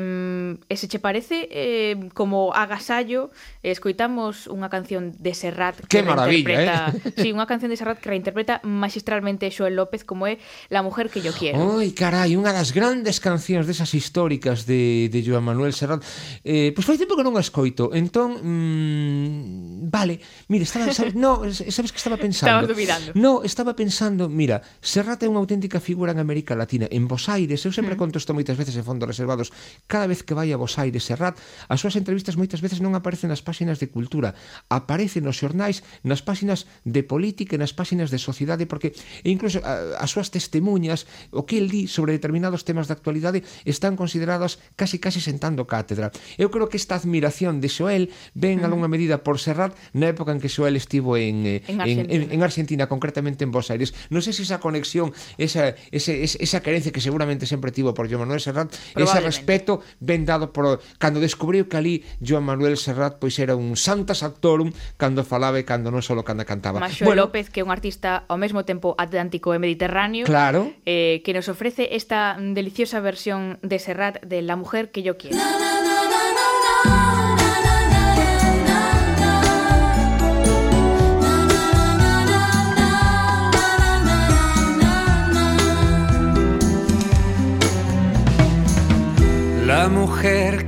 e 0.69 0.75
se 0.79 0.87
che 0.87 1.03
parece 1.03 1.51
eh, 1.51 1.99
como 2.15 2.55
agasallo 2.55 3.31
eh, 3.59 3.75
escoitamos 3.75 4.47
unha 4.47 4.71
canción 4.71 5.11
de 5.17 5.33
Serrat 5.33 5.75
que 5.83 5.89
Qué 5.89 5.99
eh. 5.99 6.07
reinterpreta 6.07 6.93
eh? 6.93 7.11
sí, 7.19 7.29
unha 7.35 7.49
canción 7.49 7.73
de 7.73 7.77
Serrat 7.79 7.97
que 7.97 8.07
reinterpreta 8.13 8.61
magistralmente 8.63 9.49
Xoel 9.49 9.75
López 9.75 10.05
como 10.05 10.29
é 10.29 10.37
La 10.69 10.85
mujer 10.85 11.09
que 11.09 11.19
yo 11.19 11.33
quiero. 11.33 11.59
Oi, 11.81 11.91
carai, 11.97 12.37
unha 12.37 12.53
das 12.53 12.71
grandes 12.71 13.17
cancións 13.17 13.65
desas 13.65 13.91
históricas 13.97 14.69
de, 14.69 15.09
de 15.09 15.19
Joan 15.25 15.43
Manuel 15.43 15.73
Serrat. 15.73 16.05
Eh, 16.45 16.71
pois 16.71 16.85
pues 16.85 16.95
fai 16.95 16.97
tempo 17.01 17.17
que 17.17 17.25
non 17.25 17.35
a 17.35 17.43
escoito 17.43 17.89
entón, 17.97 18.37
mmm, 18.37 19.89
vale 19.89 20.21
mire, 20.47 20.63
estaba, 20.69 20.91
sabes, 20.93 21.17
no, 21.17 21.41
sabes 21.49 21.91
que 21.91 21.99
estaba 21.99 22.17
pensando? 22.17 22.61
Estaba 22.61 22.69
dubidando 22.69 23.09
no, 23.17 23.41
estaba 23.41 23.73
pensando, 23.73 24.29
mira 24.29 24.52
Mira, 24.53 25.17
é 25.23 25.29
unha 25.31 25.41
auténtica 25.41 25.79
figura 25.79 26.11
en 26.11 26.19
América 26.19 26.53
Latina. 26.53 26.85
En 26.91 27.07
Bos 27.07 27.31
Aires, 27.31 27.63
eu 27.65 27.71
sempre 27.71 27.95
mm. 27.95 27.99
conto 27.99 28.19
isto 28.19 28.35
moitas 28.35 28.59
veces 28.59 28.75
en 28.75 28.83
fondos 28.83 29.07
reservados, 29.07 29.49
cada 29.87 30.05
vez 30.05 30.21
que 30.21 30.35
vai 30.35 30.51
a 30.51 30.59
Bos 30.59 30.77
Aires 30.77 31.07
Serrat, 31.07 31.39
as 31.71 31.79
súas 31.79 31.95
entrevistas 31.95 32.35
moitas 32.35 32.59
veces 32.59 32.83
non 32.83 32.93
aparecen 32.93 33.31
nas 33.31 33.41
páxinas 33.41 33.79
de 33.79 33.87
cultura, 33.87 34.35
aparecen 34.69 35.23
nos 35.23 35.39
xornais, 35.39 35.81
nas 36.03 36.21
páxinas 36.21 36.67
de 36.83 37.01
política 37.01 37.55
e 37.55 37.61
nas 37.61 37.71
páxinas 37.71 38.11
de 38.11 38.19
sociedade, 38.19 38.67
porque 38.67 38.91
incluso 39.23 39.63
a, 39.63 40.03
as 40.03 40.11
súas 40.11 40.29
testemunhas, 40.29 41.07
o 41.31 41.47
que 41.47 41.57
el 41.57 41.71
di 41.71 41.87
sobre 41.87 42.13
determinados 42.13 42.67
temas 42.67 42.91
de 42.91 42.93
actualidade, 42.93 43.47
están 43.63 43.95
consideradas 43.95 44.59
casi 44.75 44.99
casi 44.99 45.23
sentando 45.23 45.65
cátedra. 45.65 46.11
Eu 46.35 46.51
creo 46.51 46.67
que 46.67 46.77
esta 46.77 46.99
admiración 46.99 47.63
de 47.63 47.71
Xoel 47.71 48.11
ven 48.35 48.61
mm. 48.61 48.65
a 48.65 48.67
longa 48.67 48.91
medida 48.91 49.23
por 49.23 49.39
Serrat 49.39 49.73
na 49.95 50.11
época 50.11 50.35
en 50.35 50.43
que 50.43 50.51
Xoel 50.51 50.75
estivo 50.75 51.15
en, 51.15 51.47
eh, 51.47 51.63
en, 51.71 51.79
en, 51.79 51.81
Argentina. 51.81 52.11
en, 52.11 52.21
en 52.27 52.41
Argentina, 52.43 52.83
concretamente 52.91 53.47
en 53.47 53.51
Bos 53.55 53.71
Aires. 53.71 53.95
Non 54.11 54.19
sei 54.19 54.35
se 54.35 54.42
esa 54.43 54.59
conexión, 54.59 55.13
esa, 55.37 55.75
ese, 55.91 56.23
esa 56.23 56.59
carencia 56.61 56.91
que 56.91 57.01
seguramente 57.01 57.45
sempre 57.45 57.71
tivo 57.71 57.93
por 57.93 58.09
Joan 58.09 58.27
Manuel 58.27 58.41
Serrat, 58.41 58.73
ese 58.95 59.19
respeto 59.19 59.81
ben 59.99 60.25
dado 60.27 60.51
por 60.53 60.83
cando 60.99 61.19
descubriu 61.19 61.67
que 61.67 61.77
ali 61.77 61.95
Joan 62.19 62.43
Manuel 62.43 62.77
Serrat 62.77 63.17
pois 63.17 63.39
era 63.39 63.55
un 63.55 63.75
santas 63.79 64.21
actorum 64.23 64.71
cando 64.97 65.23
falaba 65.23 65.57
e 65.59 65.65
cando 65.65 65.89
non 65.89 66.03
só 66.03 66.13
cando 66.21 66.43
cantaba. 66.45 66.83
Maxo 66.83 67.07
bueno, 67.07 67.25
López, 67.25 67.49
que 67.49 67.61
é 67.61 67.65
un 67.65 67.71
artista 67.71 68.27
ao 68.27 68.37
mesmo 68.37 68.67
tempo 68.67 68.93
atlántico 68.99 69.55
e 69.55 69.59
mediterráneo, 69.59 70.27
claro. 70.27 70.71
eh, 70.85 71.23
que 71.23 71.33
nos 71.33 71.49
ofrece 71.49 71.95
esta 71.95 72.37
deliciosa 72.37 72.99
versión 72.99 73.57
de 73.63 73.79
Serrat 73.79 74.21
de 74.21 74.41
La 74.43 74.55
mujer 74.55 74.91
que 74.91 75.01
yo 75.01 75.17
quiero. 75.17 75.37
La. 75.37 77.32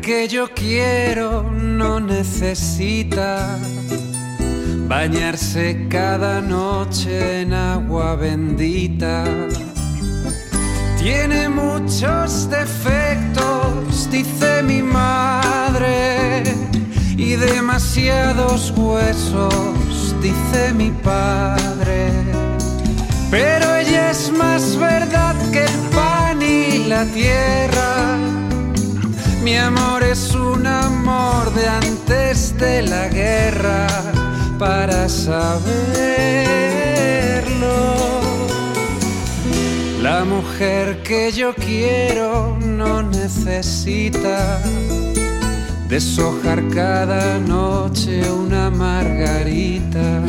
Que 0.06 0.28
yo 0.28 0.48
quiero 0.54 1.42
no 1.52 2.00
necesita 2.00 3.58
bañarse 4.88 5.88
cada 5.90 6.42
noche 6.42 7.42
en 7.42 7.52
agua 7.52 8.16
bendita. 8.16 9.24
Tiene 11.02 11.50
muchos 11.50 12.48
defectos, 12.52 14.08
dice 14.12 14.62
mi 14.62 14.84
madre, 14.84 16.44
y 17.18 17.32
demasiados 17.36 18.72
huesos, 18.78 20.16
dice 20.22 20.72
mi 20.76 20.92
padre. 20.92 22.12
Pero 23.32 23.76
ella 23.76 24.12
es 24.12 24.32
más 24.32 24.78
verdad 24.78 25.36
que 25.52 25.64
el 25.64 25.80
pan 25.96 26.44
y 26.44 26.86
la 26.90 27.06
tierra. 27.06 28.45
Mi 29.46 29.56
amor 29.58 30.02
es 30.02 30.34
un 30.34 30.66
amor 30.66 31.54
de 31.54 31.68
antes 31.68 32.58
de 32.58 32.82
la 32.82 33.08
guerra 33.10 33.86
para 34.58 35.08
saberlo. 35.08 35.46
La 40.02 40.26
mujer 40.26 41.04
que 41.04 41.32
yo 41.32 41.54
quiero 41.54 42.58
no 42.60 43.04
necesita 43.04 44.64
deshojar 45.88 46.68
cada 46.70 47.38
noche 47.38 48.28
una 48.32 48.72
margarita. 48.72 50.24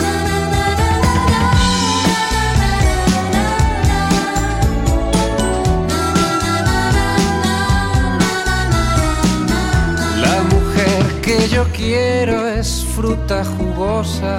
Yo 11.57 11.65
quiero 11.73 12.47
es 12.47 12.85
fruta 12.95 13.43
jugosa, 13.43 14.37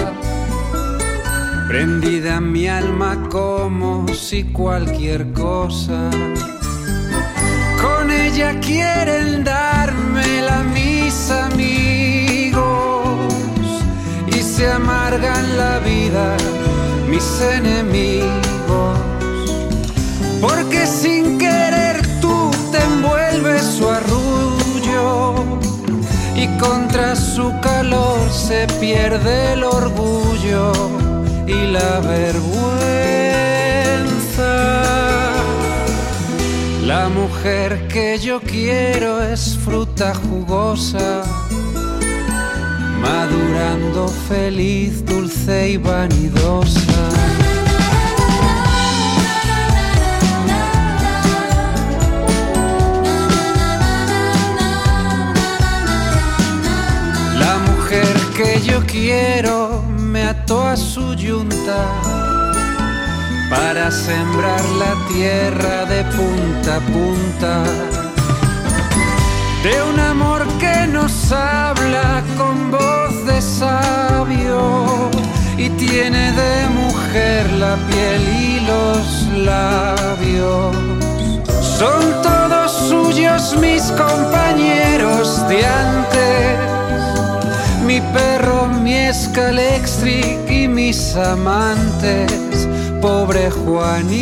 prendida 1.68 2.36
en 2.36 2.52
mi 2.52 2.68
alma 2.68 3.18
como 3.32 4.06
si 4.14 4.44
cualquier 4.44 5.34
cosa. 5.34 6.12
Con 7.82 8.12
ella 8.12 8.60
quieren 8.60 9.44
darme 9.44 10.42
la 10.44 10.62
mis 10.62 11.32
amigos 11.32 12.62
y 14.28 14.40
se 14.44 14.72
amargan 14.72 15.58
la 15.58 15.80
vida 15.80 16.38
mis 17.10 17.42
enemigos. 17.42 18.96
Porque 20.40 20.86
sin 20.86 21.40
querer 21.40 22.00
tú 22.22 22.52
te 22.72 22.78
envuelves 22.78 23.64
su 23.64 23.90
arrullo 23.90 24.17
y 26.38 26.48
contra 26.60 27.16
su 27.16 27.52
calor 27.62 28.20
se 28.32 28.68
pierde 28.80 29.54
el 29.54 29.64
orgullo 29.64 30.72
y 31.48 31.66
la 31.72 32.00
vergüenza. 32.00 32.78
La 36.86 37.10
mujer 37.10 37.88
que 37.88 38.20
yo 38.20 38.40
quiero 38.40 39.22
es 39.22 39.58
fruta 39.58 40.14
jugosa, 40.14 41.24
madurando 43.02 44.08
feliz, 44.30 45.04
dulce 45.06 45.72
y 45.72 45.78
vanidosa. 45.78 47.17
Yo 58.66 58.82
quiero 58.86 59.84
me 60.00 60.24
ató 60.24 60.64
a 60.64 60.76
su 60.76 61.14
yunta 61.14 61.86
para 63.50 63.92
sembrar 63.92 64.64
la 64.80 64.96
tierra 65.08 65.86
de 65.86 66.04
punta 66.16 66.78
a 66.78 66.80
punta. 66.80 67.64
De 69.64 69.84
un 69.84 70.00
amor 70.00 70.46
que 70.60 70.88
nos 70.88 71.32
habla 71.32 72.24
con 72.38 72.72
voz 72.72 73.26
de 73.26 73.42
sabio 73.42 75.10
y 75.58 75.70
tiene 75.70 76.32
de 76.32 76.68
mujer 76.70 77.52
la 77.54 77.76
piel 77.88 78.22
y 78.40 78.60
los 78.62 79.46
labios. 79.46 80.76
Son 81.62 82.02
todos 82.24 82.72
suyos 82.90 83.56
mis 83.58 83.84
compañeros 83.92 85.48
de 85.48 85.66
antes 85.66 86.78
mi 88.00 88.04
perro, 88.14 88.68
mi 88.68 88.94
escalextric 88.94 90.50
y 90.50 90.68
mis 90.68 91.16
amantes, 91.16 92.68
pobre 93.02 93.50
Juanito. 93.50 94.18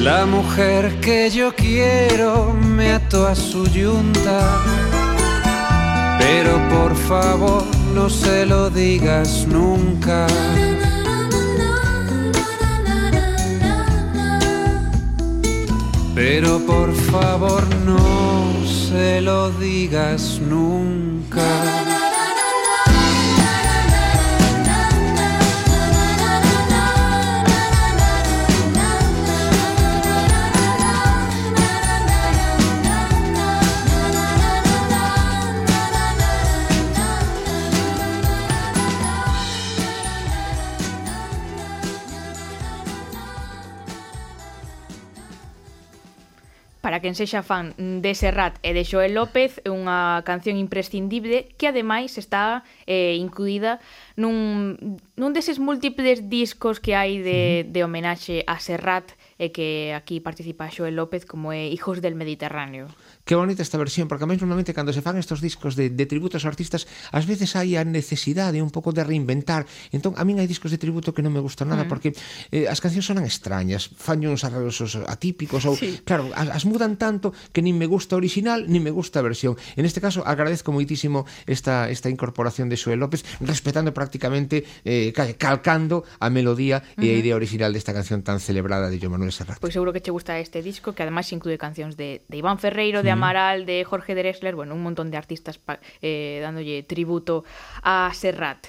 La 0.00 0.26
mujer 0.26 1.00
que 1.00 1.30
yo 1.30 1.52
quiero 1.56 2.54
me 2.54 2.92
ató 2.92 3.26
a 3.26 3.34
su 3.34 3.66
yunta, 3.66 4.40
pero 6.20 6.52
por 6.68 6.94
favor 6.94 7.64
no 7.94 8.08
se 8.08 8.46
lo 8.46 8.70
digas 8.70 9.44
nunca. 9.48 10.26
Pero 16.14 16.60
por 16.60 16.94
favor 16.94 17.62
no 17.84 18.57
se 18.88 19.20
lo 19.20 19.50
digas 19.50 20.40
nunca. 20.40 21.97
quen 47.08 47.16
sexa 47.16 47.40
fan 47.40 47.72
de 48.04 48.12
Serrat 48.12 48.60
e 48.60 48.76
de 48.76 48.84
Joel 48.84 49.16
López 49.16 49.64
é 49.64 49.72
unha 49.72 50.20
canción 50.28 50.60
imprescindible 50.60 51.48
que 51.56 51.64
ademais 51.64 52.20
está 52.20 52.68
eh, 52.84 53.16
incluída 53.16 53.80
nun, 54.20 54.76
nun 55.16 55.32
deses 55.32 55.56
múltiples 55.56 56.28
discos 56.28 56.84
que 56.84 56.92
hai 56.92 57.24
de, 57.24 57.64
de 57.64 57.80
homenaxe 57.80 58.44
a 58.44 58.60
Serrat 58.60 59.16
e 59.40 59.48
que 59.56 59.96
aquí 59.96 60.20
participa 60.20 60.68
Joel 60.68 61.00
López 61.00 61.24
como 61.24 61.56
é 61.56 61.72
Hijos 61.72 62.04
del 62.04 62.12
Mediterráneo 62.12 62.92
que 63.28 63.36
bonita 63.36 63.60
esta 63.60 63.76
versión, 63.76 64.08
porque 64.08 64.24
a 64.24 64.26
mí 64.26 64.40
normalmente 64.40 64.72
cando 64.72 64.88
se 64.96 65.04
fan 65.04 65.20
estos 65.20 65.44
discos 65.44 65.76
de, 65.76 65.92
de 65.92 66.06
tributos 66.08 66.40
aos 66.40 66.48
artistas, 66.48 66.88
ás 67.12 67.28
veces 67.28 67.52
hai 67.60 67.76
a 67.76 67.84
necesidade 67.84 68.64
un 68.64 68.72
pouco 68.72 68.96
de 68.96 69.04
reinventar. 69.04 69.68
Entón, 69.92 70.16
a 70.16 70.24
min 70.24 70.40
hai 70.40 70.48
discos 70.48 70.72
de 70.72 70.80
tributo 70.80 71.12
que 71.12 71.20
non 71.20 71.36
me 71.36 71.44
gustan 71.44 71.68
nada, 71.68 71.84
mm. 71.84 71.92
porque 71.92 72.16
eh, 72.48 72.72
as 72.72 72.80
cancións 72.80 73.04
sonan 73.04 73.28
extrañas, 73.28 73.92
fan 73.92 74.24
uns 74.24 74.48
arreglos 74.48 74.80
atípicos, 75.04 75.68
ou, 75.68 75.76
sí. 75.76 76.00
claro, 76.08 76.32
as, 76.32 76.48
as 76.48 76.64
mudan 76.64 76.96
tanto 76.96 77.36
que 77.52 77.60
nin 77.60 77.76
me 77.76 77.84
gusta 77.84 78.16
a 78.16 78.18
original, 78.18 78.64
nin 78.64 78.80
me 78.80 78.88
gusta 78.88 79.20
a 79.20 79.28
versión. 79.28 79.60
En 79.76 79.84
este 79.84 80.00
caso, 80.00 80.24
agradezco 80.24 80.72
moitísimo 80.72 81.28
esta, 81.44 81.92
esta 81.92 82.08
incorporación 82.08 82.72
de 82.72 82.80
Xoel 82.80 82.96
López, 82.96 83.28
respetando 83.44 83.92
prácticamente, 83.92 84.64
eh, 84.88 85.12
calcando 85.36 86.08
a 86.16 86.32
melodía 86.32 86.80
mm 86.80 86.96
-hmm. 86.96 87.04
e 87.04 87.08
a 87.12 87.16
idea 87.20 87.36
original 87.36 87.76
desta 87.76 87.92
canción 87.92 88.24
tan 88.24 88.40
celebrada 88.40 88.88
de 88.88 88.96
Joan 88.96 89.20
Manuel 89.20 89.36
Serrat. 89.36 89.60
Pois 89.60 89.68
pues 89.68 89.76
seguro 89.76 89.92
que 89.92 90.00
che 90.00 90.16
gusta 90.16 90.40
este 90.40 90.64
disco, 90.64 90.96
que 90.96 91.04
ademais 91.04 91.28
inclúe 91.28 91.60
cancións 91.60 92.00
de, 92.00 92.24
de 92.24 92.36
Iván 92.40 92.56
Ferreiro, 92.56 93.04
de 93.04 93.12
mm. 93.12 93.17
Amaral, 93.18 93.66
de 93.66 93.84
Jorge 93.84 94.14
Drexler, 94.14 94.54
bueno, 94.54 94.74
un 94.74 94.82
montón 94.82 95.10
de 95.10 95.16
artistas 95.16 95.60
eh, 96.02 96.38
dándolle 96.40 96.82
tributo 96.84 97.44
a 97.82 98.10
Serrat. 98.14 98.68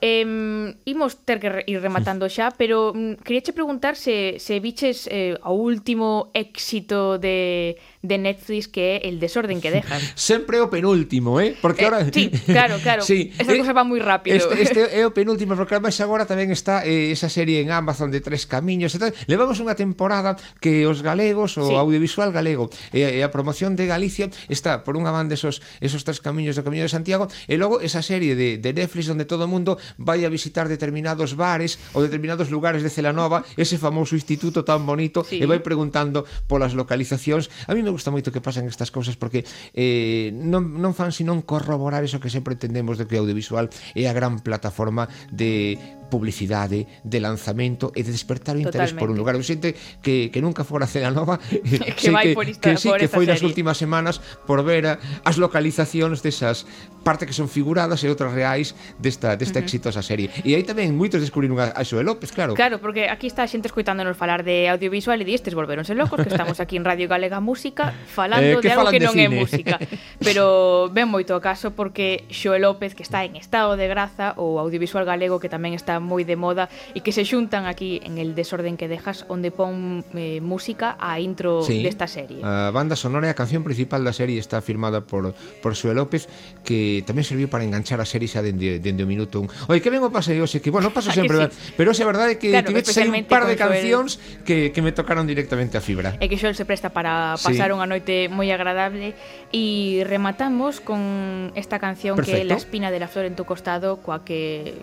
Eh, 0.00 0.74
imos 0.84 1.24
ter 1.24 1.40
que 1.40 1.64
ir 1.66 1.80
rematando 1.80 2.28
xa, 2.28 2.52
pero 2.52 2.92
mm, 2.94 3.24
quería 3.24 3.42
che 3.42 3.56
preguntar 3.56 3.96
se, 3.96 4.36
se 4.38 4.60
viches 4.60 5.08
eh, 5.10 5.38
o 5.42 5.56
último 5.56 6.30
éxito 6.34 7.18
de, 7.18 7.76
de 8.02 8.16
Netflix 8.18 8.68
que 8.68 9.00
é 9.00 9.08
el 9.08 9.18
desorden 9.18 9.60
que 9.60 9.70
dejan. 9.70 10.00
Sempre 10.14 10.60
o 10.60 10.68
penúltimo, 10.68 11.40
eh? 11.40 11.56
Porque 11.60 11.82
eh, 11.82 11.86
ahora... 11.86 12.06
Sí, 12.12 12.30
claro, 12.46 12.76
claro. 12.82 13.02
Sí, 13.06 13.32
Esta 13.38 13.54
eh, 13.54 13.58
cosa 13.58 13.72
va 13.72 13.84
moi 13.84 14.00
rápido. 14.02 14.36
Este, 14.36 14.54
este 14.64 14.80
é 14.92 15.06
o 15.06 15.12
penúltimo, 15.14 15.54
porque 15.54 15.78
además 15.78 15.96
agora 16.02 16.26
tamén 16.26 16.50
está 16.52 16.84
eh, 16.84 17.14
esa 17.14 17.30
serie 17.30 17.62
en 17.62 17.70
Amazon 17.70 18.10
de 18.10 18.20
Tres 18.20 18.44
Camiños. 18.44 18.92
E 18.94 18.98
tal. 18.98 19.12
Levamos 19.30 19.62
unha 19.62 19.78
temporada 19.78 20.36
que 20.60 20.84
os 20.84 21.00
galegos, 21.00 21.56
o 21.56 21.70
sí. 21.70 21.74
audiovisual 21.74 22.30
galego, 22.34 22.68
e, 22.92 23.02
eh, 23.02 23.18
e 23.18 23.20
a 23.24 23.30
promoción 23.30 23.78
de 23.78 23.86
Galicia 23.86 24.28
está 24.48 24.82
por 24.82 24.98
unha 24.98 25.12
banda 25.14 25.38
esos, 25.38 25.62
esos 25.80 26.02
Tres 26.02 26.18
Camiños 26.20 26.58
do 26.58 26.62
Camiño 26.66 26.84
de 26.84 26.92
Santiago, 26.92 27.30
e 27.46 27.56
logo 27.56 27.80
esa 27.80 28.02
serie 28.02 28.34
de, 28.34 28.58
de 28.58 28.70
Netflix 28.74 29.08
onde 29.08 29.24
todo 29.28 29.46
o 29.46 29.50
mundo 29.50 29.78
vai 29.98 30.26
a 30.26 30.30
visitar 30.32 30.66
determinados 30.66 31.38
bares 31.38 31.78
ou 31.94 32.02
determinados 32.02 32.50
lugares 32.50 32.82
de 32.82 32.90
Celanova, 32.90 33.46
ese 33.54 33.78
famoso 33.78 34.18
instituto 34.18 34.66
tan 34.66 34.82
bonito, 34.84 35.22
sí. 35.22 35.38
e 35.38 35.46
vai 35.46 35.62
preguntando 35.62 36.26
polas 36.50 36.74
localizacións. 36.74 37.48
A 37.70 37.74
mí 37.74 37.80
me 37.80 37.94
gusta 37.94 38.10
moito 38.10 38.34
que 38.34 38.42
pasen 38.42 38.66
estas 38.66 38.90
cousas 38.90 39.14
porque 39.14 39.46
eh, 39.72 40.34
non, 40.34 40.78
non 40.78 40.92
fan 40.92 41.14
senón 41.14 41.42
corroborar 41.46 42.02
eso 42.02 42.18
que 42.18 42.32
sempre 42.32 42.58
entendemos 42.58 42.98
de 42.98 43.06
que 43.06 43.16
o 43.16 43.22
audiovisual 43.22 43.70
é 43.94 44.10
a 44.10 44.14
gran 44.14 44.42
plataforma 44.42 45.08
de 45.30 45.78
publicidade, 46.06 46.86
de 47.02 47.18
lanzamento 47.20 47.92
e 47.94 48.06
de 48.06 48.14
despertar 48.14 48.56
o 48.56 48.62
interés 48.62 48.94
por 48.94 49.10
un 49.10 49.18
lugar. 49.18 49.34
Eu 49.34 49.42
xente 49.42 49.74
que, 50.00 50.30
que 50.30 50.40
nunca 50.40 50.62
fora 50.62 50.86
a 50.86 50.90
Celanova 50.90 51.42
que, 51.98 52.08
vai 52.14 52.32
que, 52.32 52.34
por 52.34 52.46
esta, 52.46 52.62
que 52.62 52.78
sí, 52.78 52.88
por 52.88 52.98
que 53.02 53.10
foi 53.10 53.26
serie. 53.26 53.34
nas 53.34 53.42
últimas 53.42 53.76
semanas 53.76 54.22
por 54.46 54.62
ver 54.62 54.86
a, 54.86 54.94
as 55.26 55.36
localizacións 55.36 56.22
desas 56.22 56.64
parte 57.06 57.22
que 57.22 57.32
son 57.32 57.46
figuradas 57.46 58.02
e 58.02 58.10
outras 58.10 58.34
reais 58.34 58.74
desta, 58.98 59.38
desta 59.38 59.58
uh 59.58 59.62
-huh. 59.62 59.70
exitosa 59.70 60.02
serie. 60.02 60.26
E 60.42 60.58
aí 60.58 60.66
tamén 60.66 60.90
moitos 60.98 61.22
descubriron 61.22 61.62
a, 61.62 61.70
a 61.70 61.86
Xoe 61.86 62.02
López, 62.02 62.34
claro. 62.34 62.58
Claro, 62.58 62.82
porque 62.82 63.06
aquí 63.06 63.30
está 63.30 63.46
a 63.46 63.48
xente 63.48 63.70
escuitándonos 63.70 64.18
falar 64.18 64.42
de 64.42 64.66
audiovisual 64.66 65.14
e 65.22 65.24
di 65.24 65.38
estes 65.38 65.54
volveronse 65.54 65.94
locos 65.94 66.18
que 66.18 66.34
estamos 66.34 66.58
aquí 66.58 66.74
en 66.74 66.82
Radio 66.82 67.06
Galega 67.06 67.38
Música 67.38 67.94
eh, 67.94 68.10
falando 68.10 68.58
eh, 68.58 68.62
de 68.64 68.70
algo 68.74 68.90
que 68.90 68.98
de 68.98 69.06
non 69.06 69.14
cine? 69.14 69.30
é 69.30 69.38
música. 69.38 69.78
Pero 70.26 70.90
ben 70.90 71.06
moito 71.06 71.38
o 71.38 71.40
caso 71.40 71.78
porque 71.78 72.26
Xoe 72.26 72.58
López, 72.58 72.98
que 72.98 73.06
está 73.06 73.22
en 73.22 73.38
estado 73.38 73.78
de 73.78 73.86
graza, 73.86 74.34
ou 74.34 74.58
audiovisual 74.58 75.06
galego 75.06 75.38
que 75.38 75.46
tamén 75.46 75.78
está 75.78 76.02
moi 76.02 76.26
de 76.26 76.34
moda 76.34 76.66
e 76.90 77.06
que 77.06 77.14
se 77.14 77.22
xuntan 77.22 77.70
aquí 77.70 78.02
en 78.02 78.18
el 78.18 78.34
desorden 78.34 78.74
que 78.74 78.90
dejas 78.90 79.22
onde 79.30 79.54
pon 79.54 80.02
eh, 80.18 80.42
música 80.42 80.98
a 80.98 81.22
intro 81.22 81.62
sí. 81.62 81.86
desta 81.86 82.10
serie. 82.10 82.42
A 82.42 82.74
banda 82.74 82.98
sonora 82.98 83.28
e 83.28 83.32
a 83.32 83.38
canción 83.38 83.62
principal 83.62 84.02
da 84.02 84.10
serie 84.10 84.42
está 84.42 84.58
firmada 84.58 85.06
por, 85.06 85.38
por 85.62 85.78
Xoe 85.78 85.94
López 85.94 86.26
que 86.66 86.95
tamén 87.02 87.26
serviu 87.26 87.50
para 87.50 87.66
enganchar 87.66 87.98
a 88.00 88.06
serie 88.06 88.30
xa 88.30 88.40
dende, 88.40 88.78
dende 88.78 89.02
o 89.02 89.08
minuto 89.08 89.42
un. 89.42 89.50
Oi, 89.68 89.82
que 89.82 89.90
ben 89.90 90.00
o 90.00 90.08
pasei 90.08 90.38
hoxe, 90.38 90.62
que 90.62 90.70
bueno, 90.70 90.94
paso 90.94 91.10
ah, 91.12 91.16
sempre, 91.16 91.50
que 91.50 91.56
sí. 91.56 91.74
pero 91.76 91.90
esa 91.92 92.06
verdade 92.06 92.36
é 92.36 92.40
que 92.40 92.54
claro, 92.54 92.70
tivete 92.70 92.92
un 92.94 93.26
par 93.26 93.44
de 93.44 93.58
cancións 93.58 94.22
que, 94.46 94.70
que 94.70 94.80
me 94.80 94.94
tocaron 94.94 95.26
directamente 95.26 95.76
a 95.76 95.82
fibra. 95.82 96.14
E 96.22 96.30
que 96.30 96.38
Xoel 96.38 96.54
se 96.54 96.64
presta 96.64 96.94
para 96.94 97.36
pasar 97.36 97.68
sí. 97.68 97.74
unha 97.74 97.84
noite 97.90 98.30
moi 98.32 98.48
agradable 98.54 99.18
e 99.50 100.00
rematamos 100.06 100.78
con 100.78 101.52
esta 101.58 101.82
canción 101.82 102.16
Perfecto. 102.16 102.38
que 102.38 102.44
é 102.44 102.48
La 102.48 102.56
espina 102.56 102.94
de 102.94 103.02
la 103.02 103.08
flor 103.10 103.26
en 103.26 103.34
tu 103.34 103.44
costado 103.44 103.98
coa 104.00 104.22
que 104.22 104.78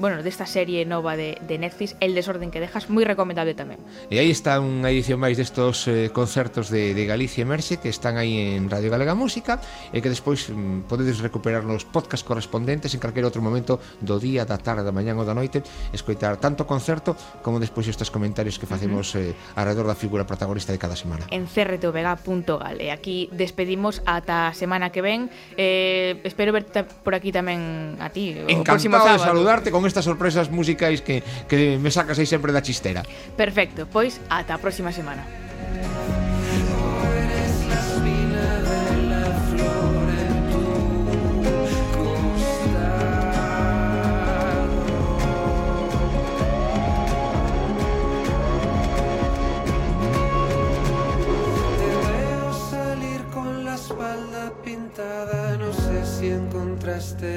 bueno, 0.00 0.22
desta 0.24 0.46
serie 0.48 0.88
nova 0.88 1.14
de, 1.14 1.36
de 1.46 1.58
Netflix 1.58 1.94
El 2.00 2.14
desorden 2.14 2.50
que 2.50 2.58
dejas, 2.58 2.88
moi 2.88 3.04
recomendable 3.04 3.52
tamén 3.52 3.76
E 4.08 4.16
aí 4.16 4.32
está 4.32 4.56
unha 4.56 4.88
edición 4.88 5.20
máis 5.20 5.36
destos 5.36 5.84
eh, 5.92 6.08
concertos 6.08 6.72
de, 6.72 6.96
de 6.96 7.04
Galicia 7.04 7.44
Emerxe 7.44 7.76
que 7.76 7.92
están 7.92 8.16
aí 8.16 8.56
en 8.56 8.72
Radio 8.72 8.88
Galega 8.88 9.12
Música 9.12 9.60
e 9.92 10.00
que 10.00 10.08
despois 10.08 10.48
mm, 10.48 10.88
podedes 10.88 11.20
recuperar 11.20 11.68
nos 11.68 11.84
podcast 11.84 12.24
correspondentes 12.24 12.96
en 12.96 13.00
calquer 13.04 13.28
outro 13.28 13.44
momento 13.44 13.76
do 14.00 14.16
día, 14.16 14.48
da 14.48 14.56
tarde, 14.56 14.88
da 14.88 14.94
mañán 14.96 15.20
ou 15.20 15.28
da 15.28 15.36
noite 15.36 15.60
escoitar 15.92 16.40
tanto 16.40 16.64
concerto 16.64 17.12
como 17.44 17.60
despois 17.60 17.84
estes 17.84 18.08
comentarios 18.08 18.56
que 18.56 18.64
facemos 18.64 19.12
uh 19.12 19.20
-huh. 19.20 19.36
eh, 19.36 19.60
alrededor 19.60 19.84
da 19.84 19.96
figura 19.98 20.24
protagonista 20.24 20.72
de 20.72 20.80
cada 20.80 20.96
semana. 20.96 21.28
En 21.28 21.44
crtvega.gal 21.44 22.80
e 22.80 22.88
aquí 22.88 23.28
despedimos 23.36 24.00
ata 24.08 24.48
a 24.48 24.56
semana 24.56 24.88
que 24.88 25.04
ven. 25.04 25.28
Eh, 25.60 26.24
espero 26.24 26.56
verte 26.56 26.88
por 27.04 27.12
aquí 27.12 27.28
tamén 27.28 28.00
a 28.00 28.08
ti 28.08 28.32
o 28.40 28.48
Encantado 28.48 29.12
de 29.12 29.20
saludarte 29.20 29.68
con 29.68 29.89
estas 29.90 30.06
sorpresas 30.06 30.48
musicais 30.48 31.02
que, 31.02 31.22
que 31.50 31.76
me 31.76 31.90
sacas 31.90 32.18
aí 32.18 32.26
sempre 32.26 32.54
da 32.54 32.62
chistera. 32.62 33.02
Perfecto, 33.36 33.90
pois 33.90 34.22
ata 34.30 34.54
a 34.54 34.62
próxima 34.62 34.94
semana. 34.94 35.26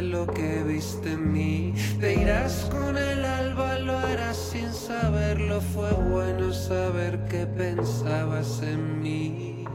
Lo 0.01 0.27
que 0.27 0.61
viste 0.63 1.13
en 1.13 1.31
mí. 1.31 1.73
Te 1.99 2.15
irás 2.21 2.67
con 2.69 2.97
el 2.97 3.23
alba, 3.23 3.79
lo 3.79 3.97
harás 3.97 4.35
sin 4.35 4.73
saberlo. 4.73 5.61
Fue 5.61 5.91
bueno 5.93 6.51
saber 6.51 7.23
que 7.29 7.45
pensabas 7.45 8.61
en 8.61 9.01
mí. 9.01 9.65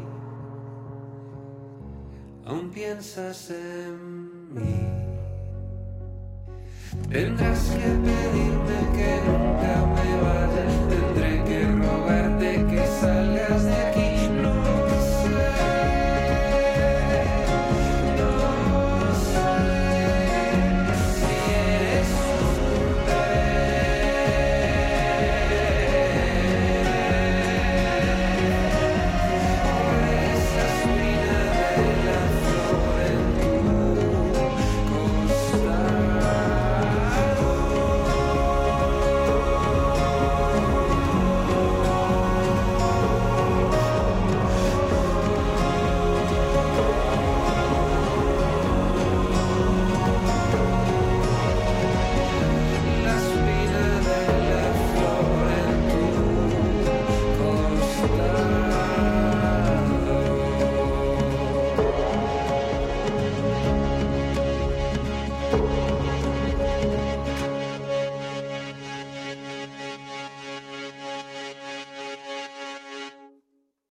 Aún 2.44 2.70
piensas 2.70 3.50
en 3.50 4.54
mí. 4.54 4.76
Tendrás 7.10 7.70
que 7.70 7.88
pedirme 8.06 8.78
que 8.96 9.12
nunca 9.26 9.74
me 9.96 10.10
vaya. 10.24 10.66
Tendré 10.90 11.44
que 11.44 11.58
rogarte 11.82 12.37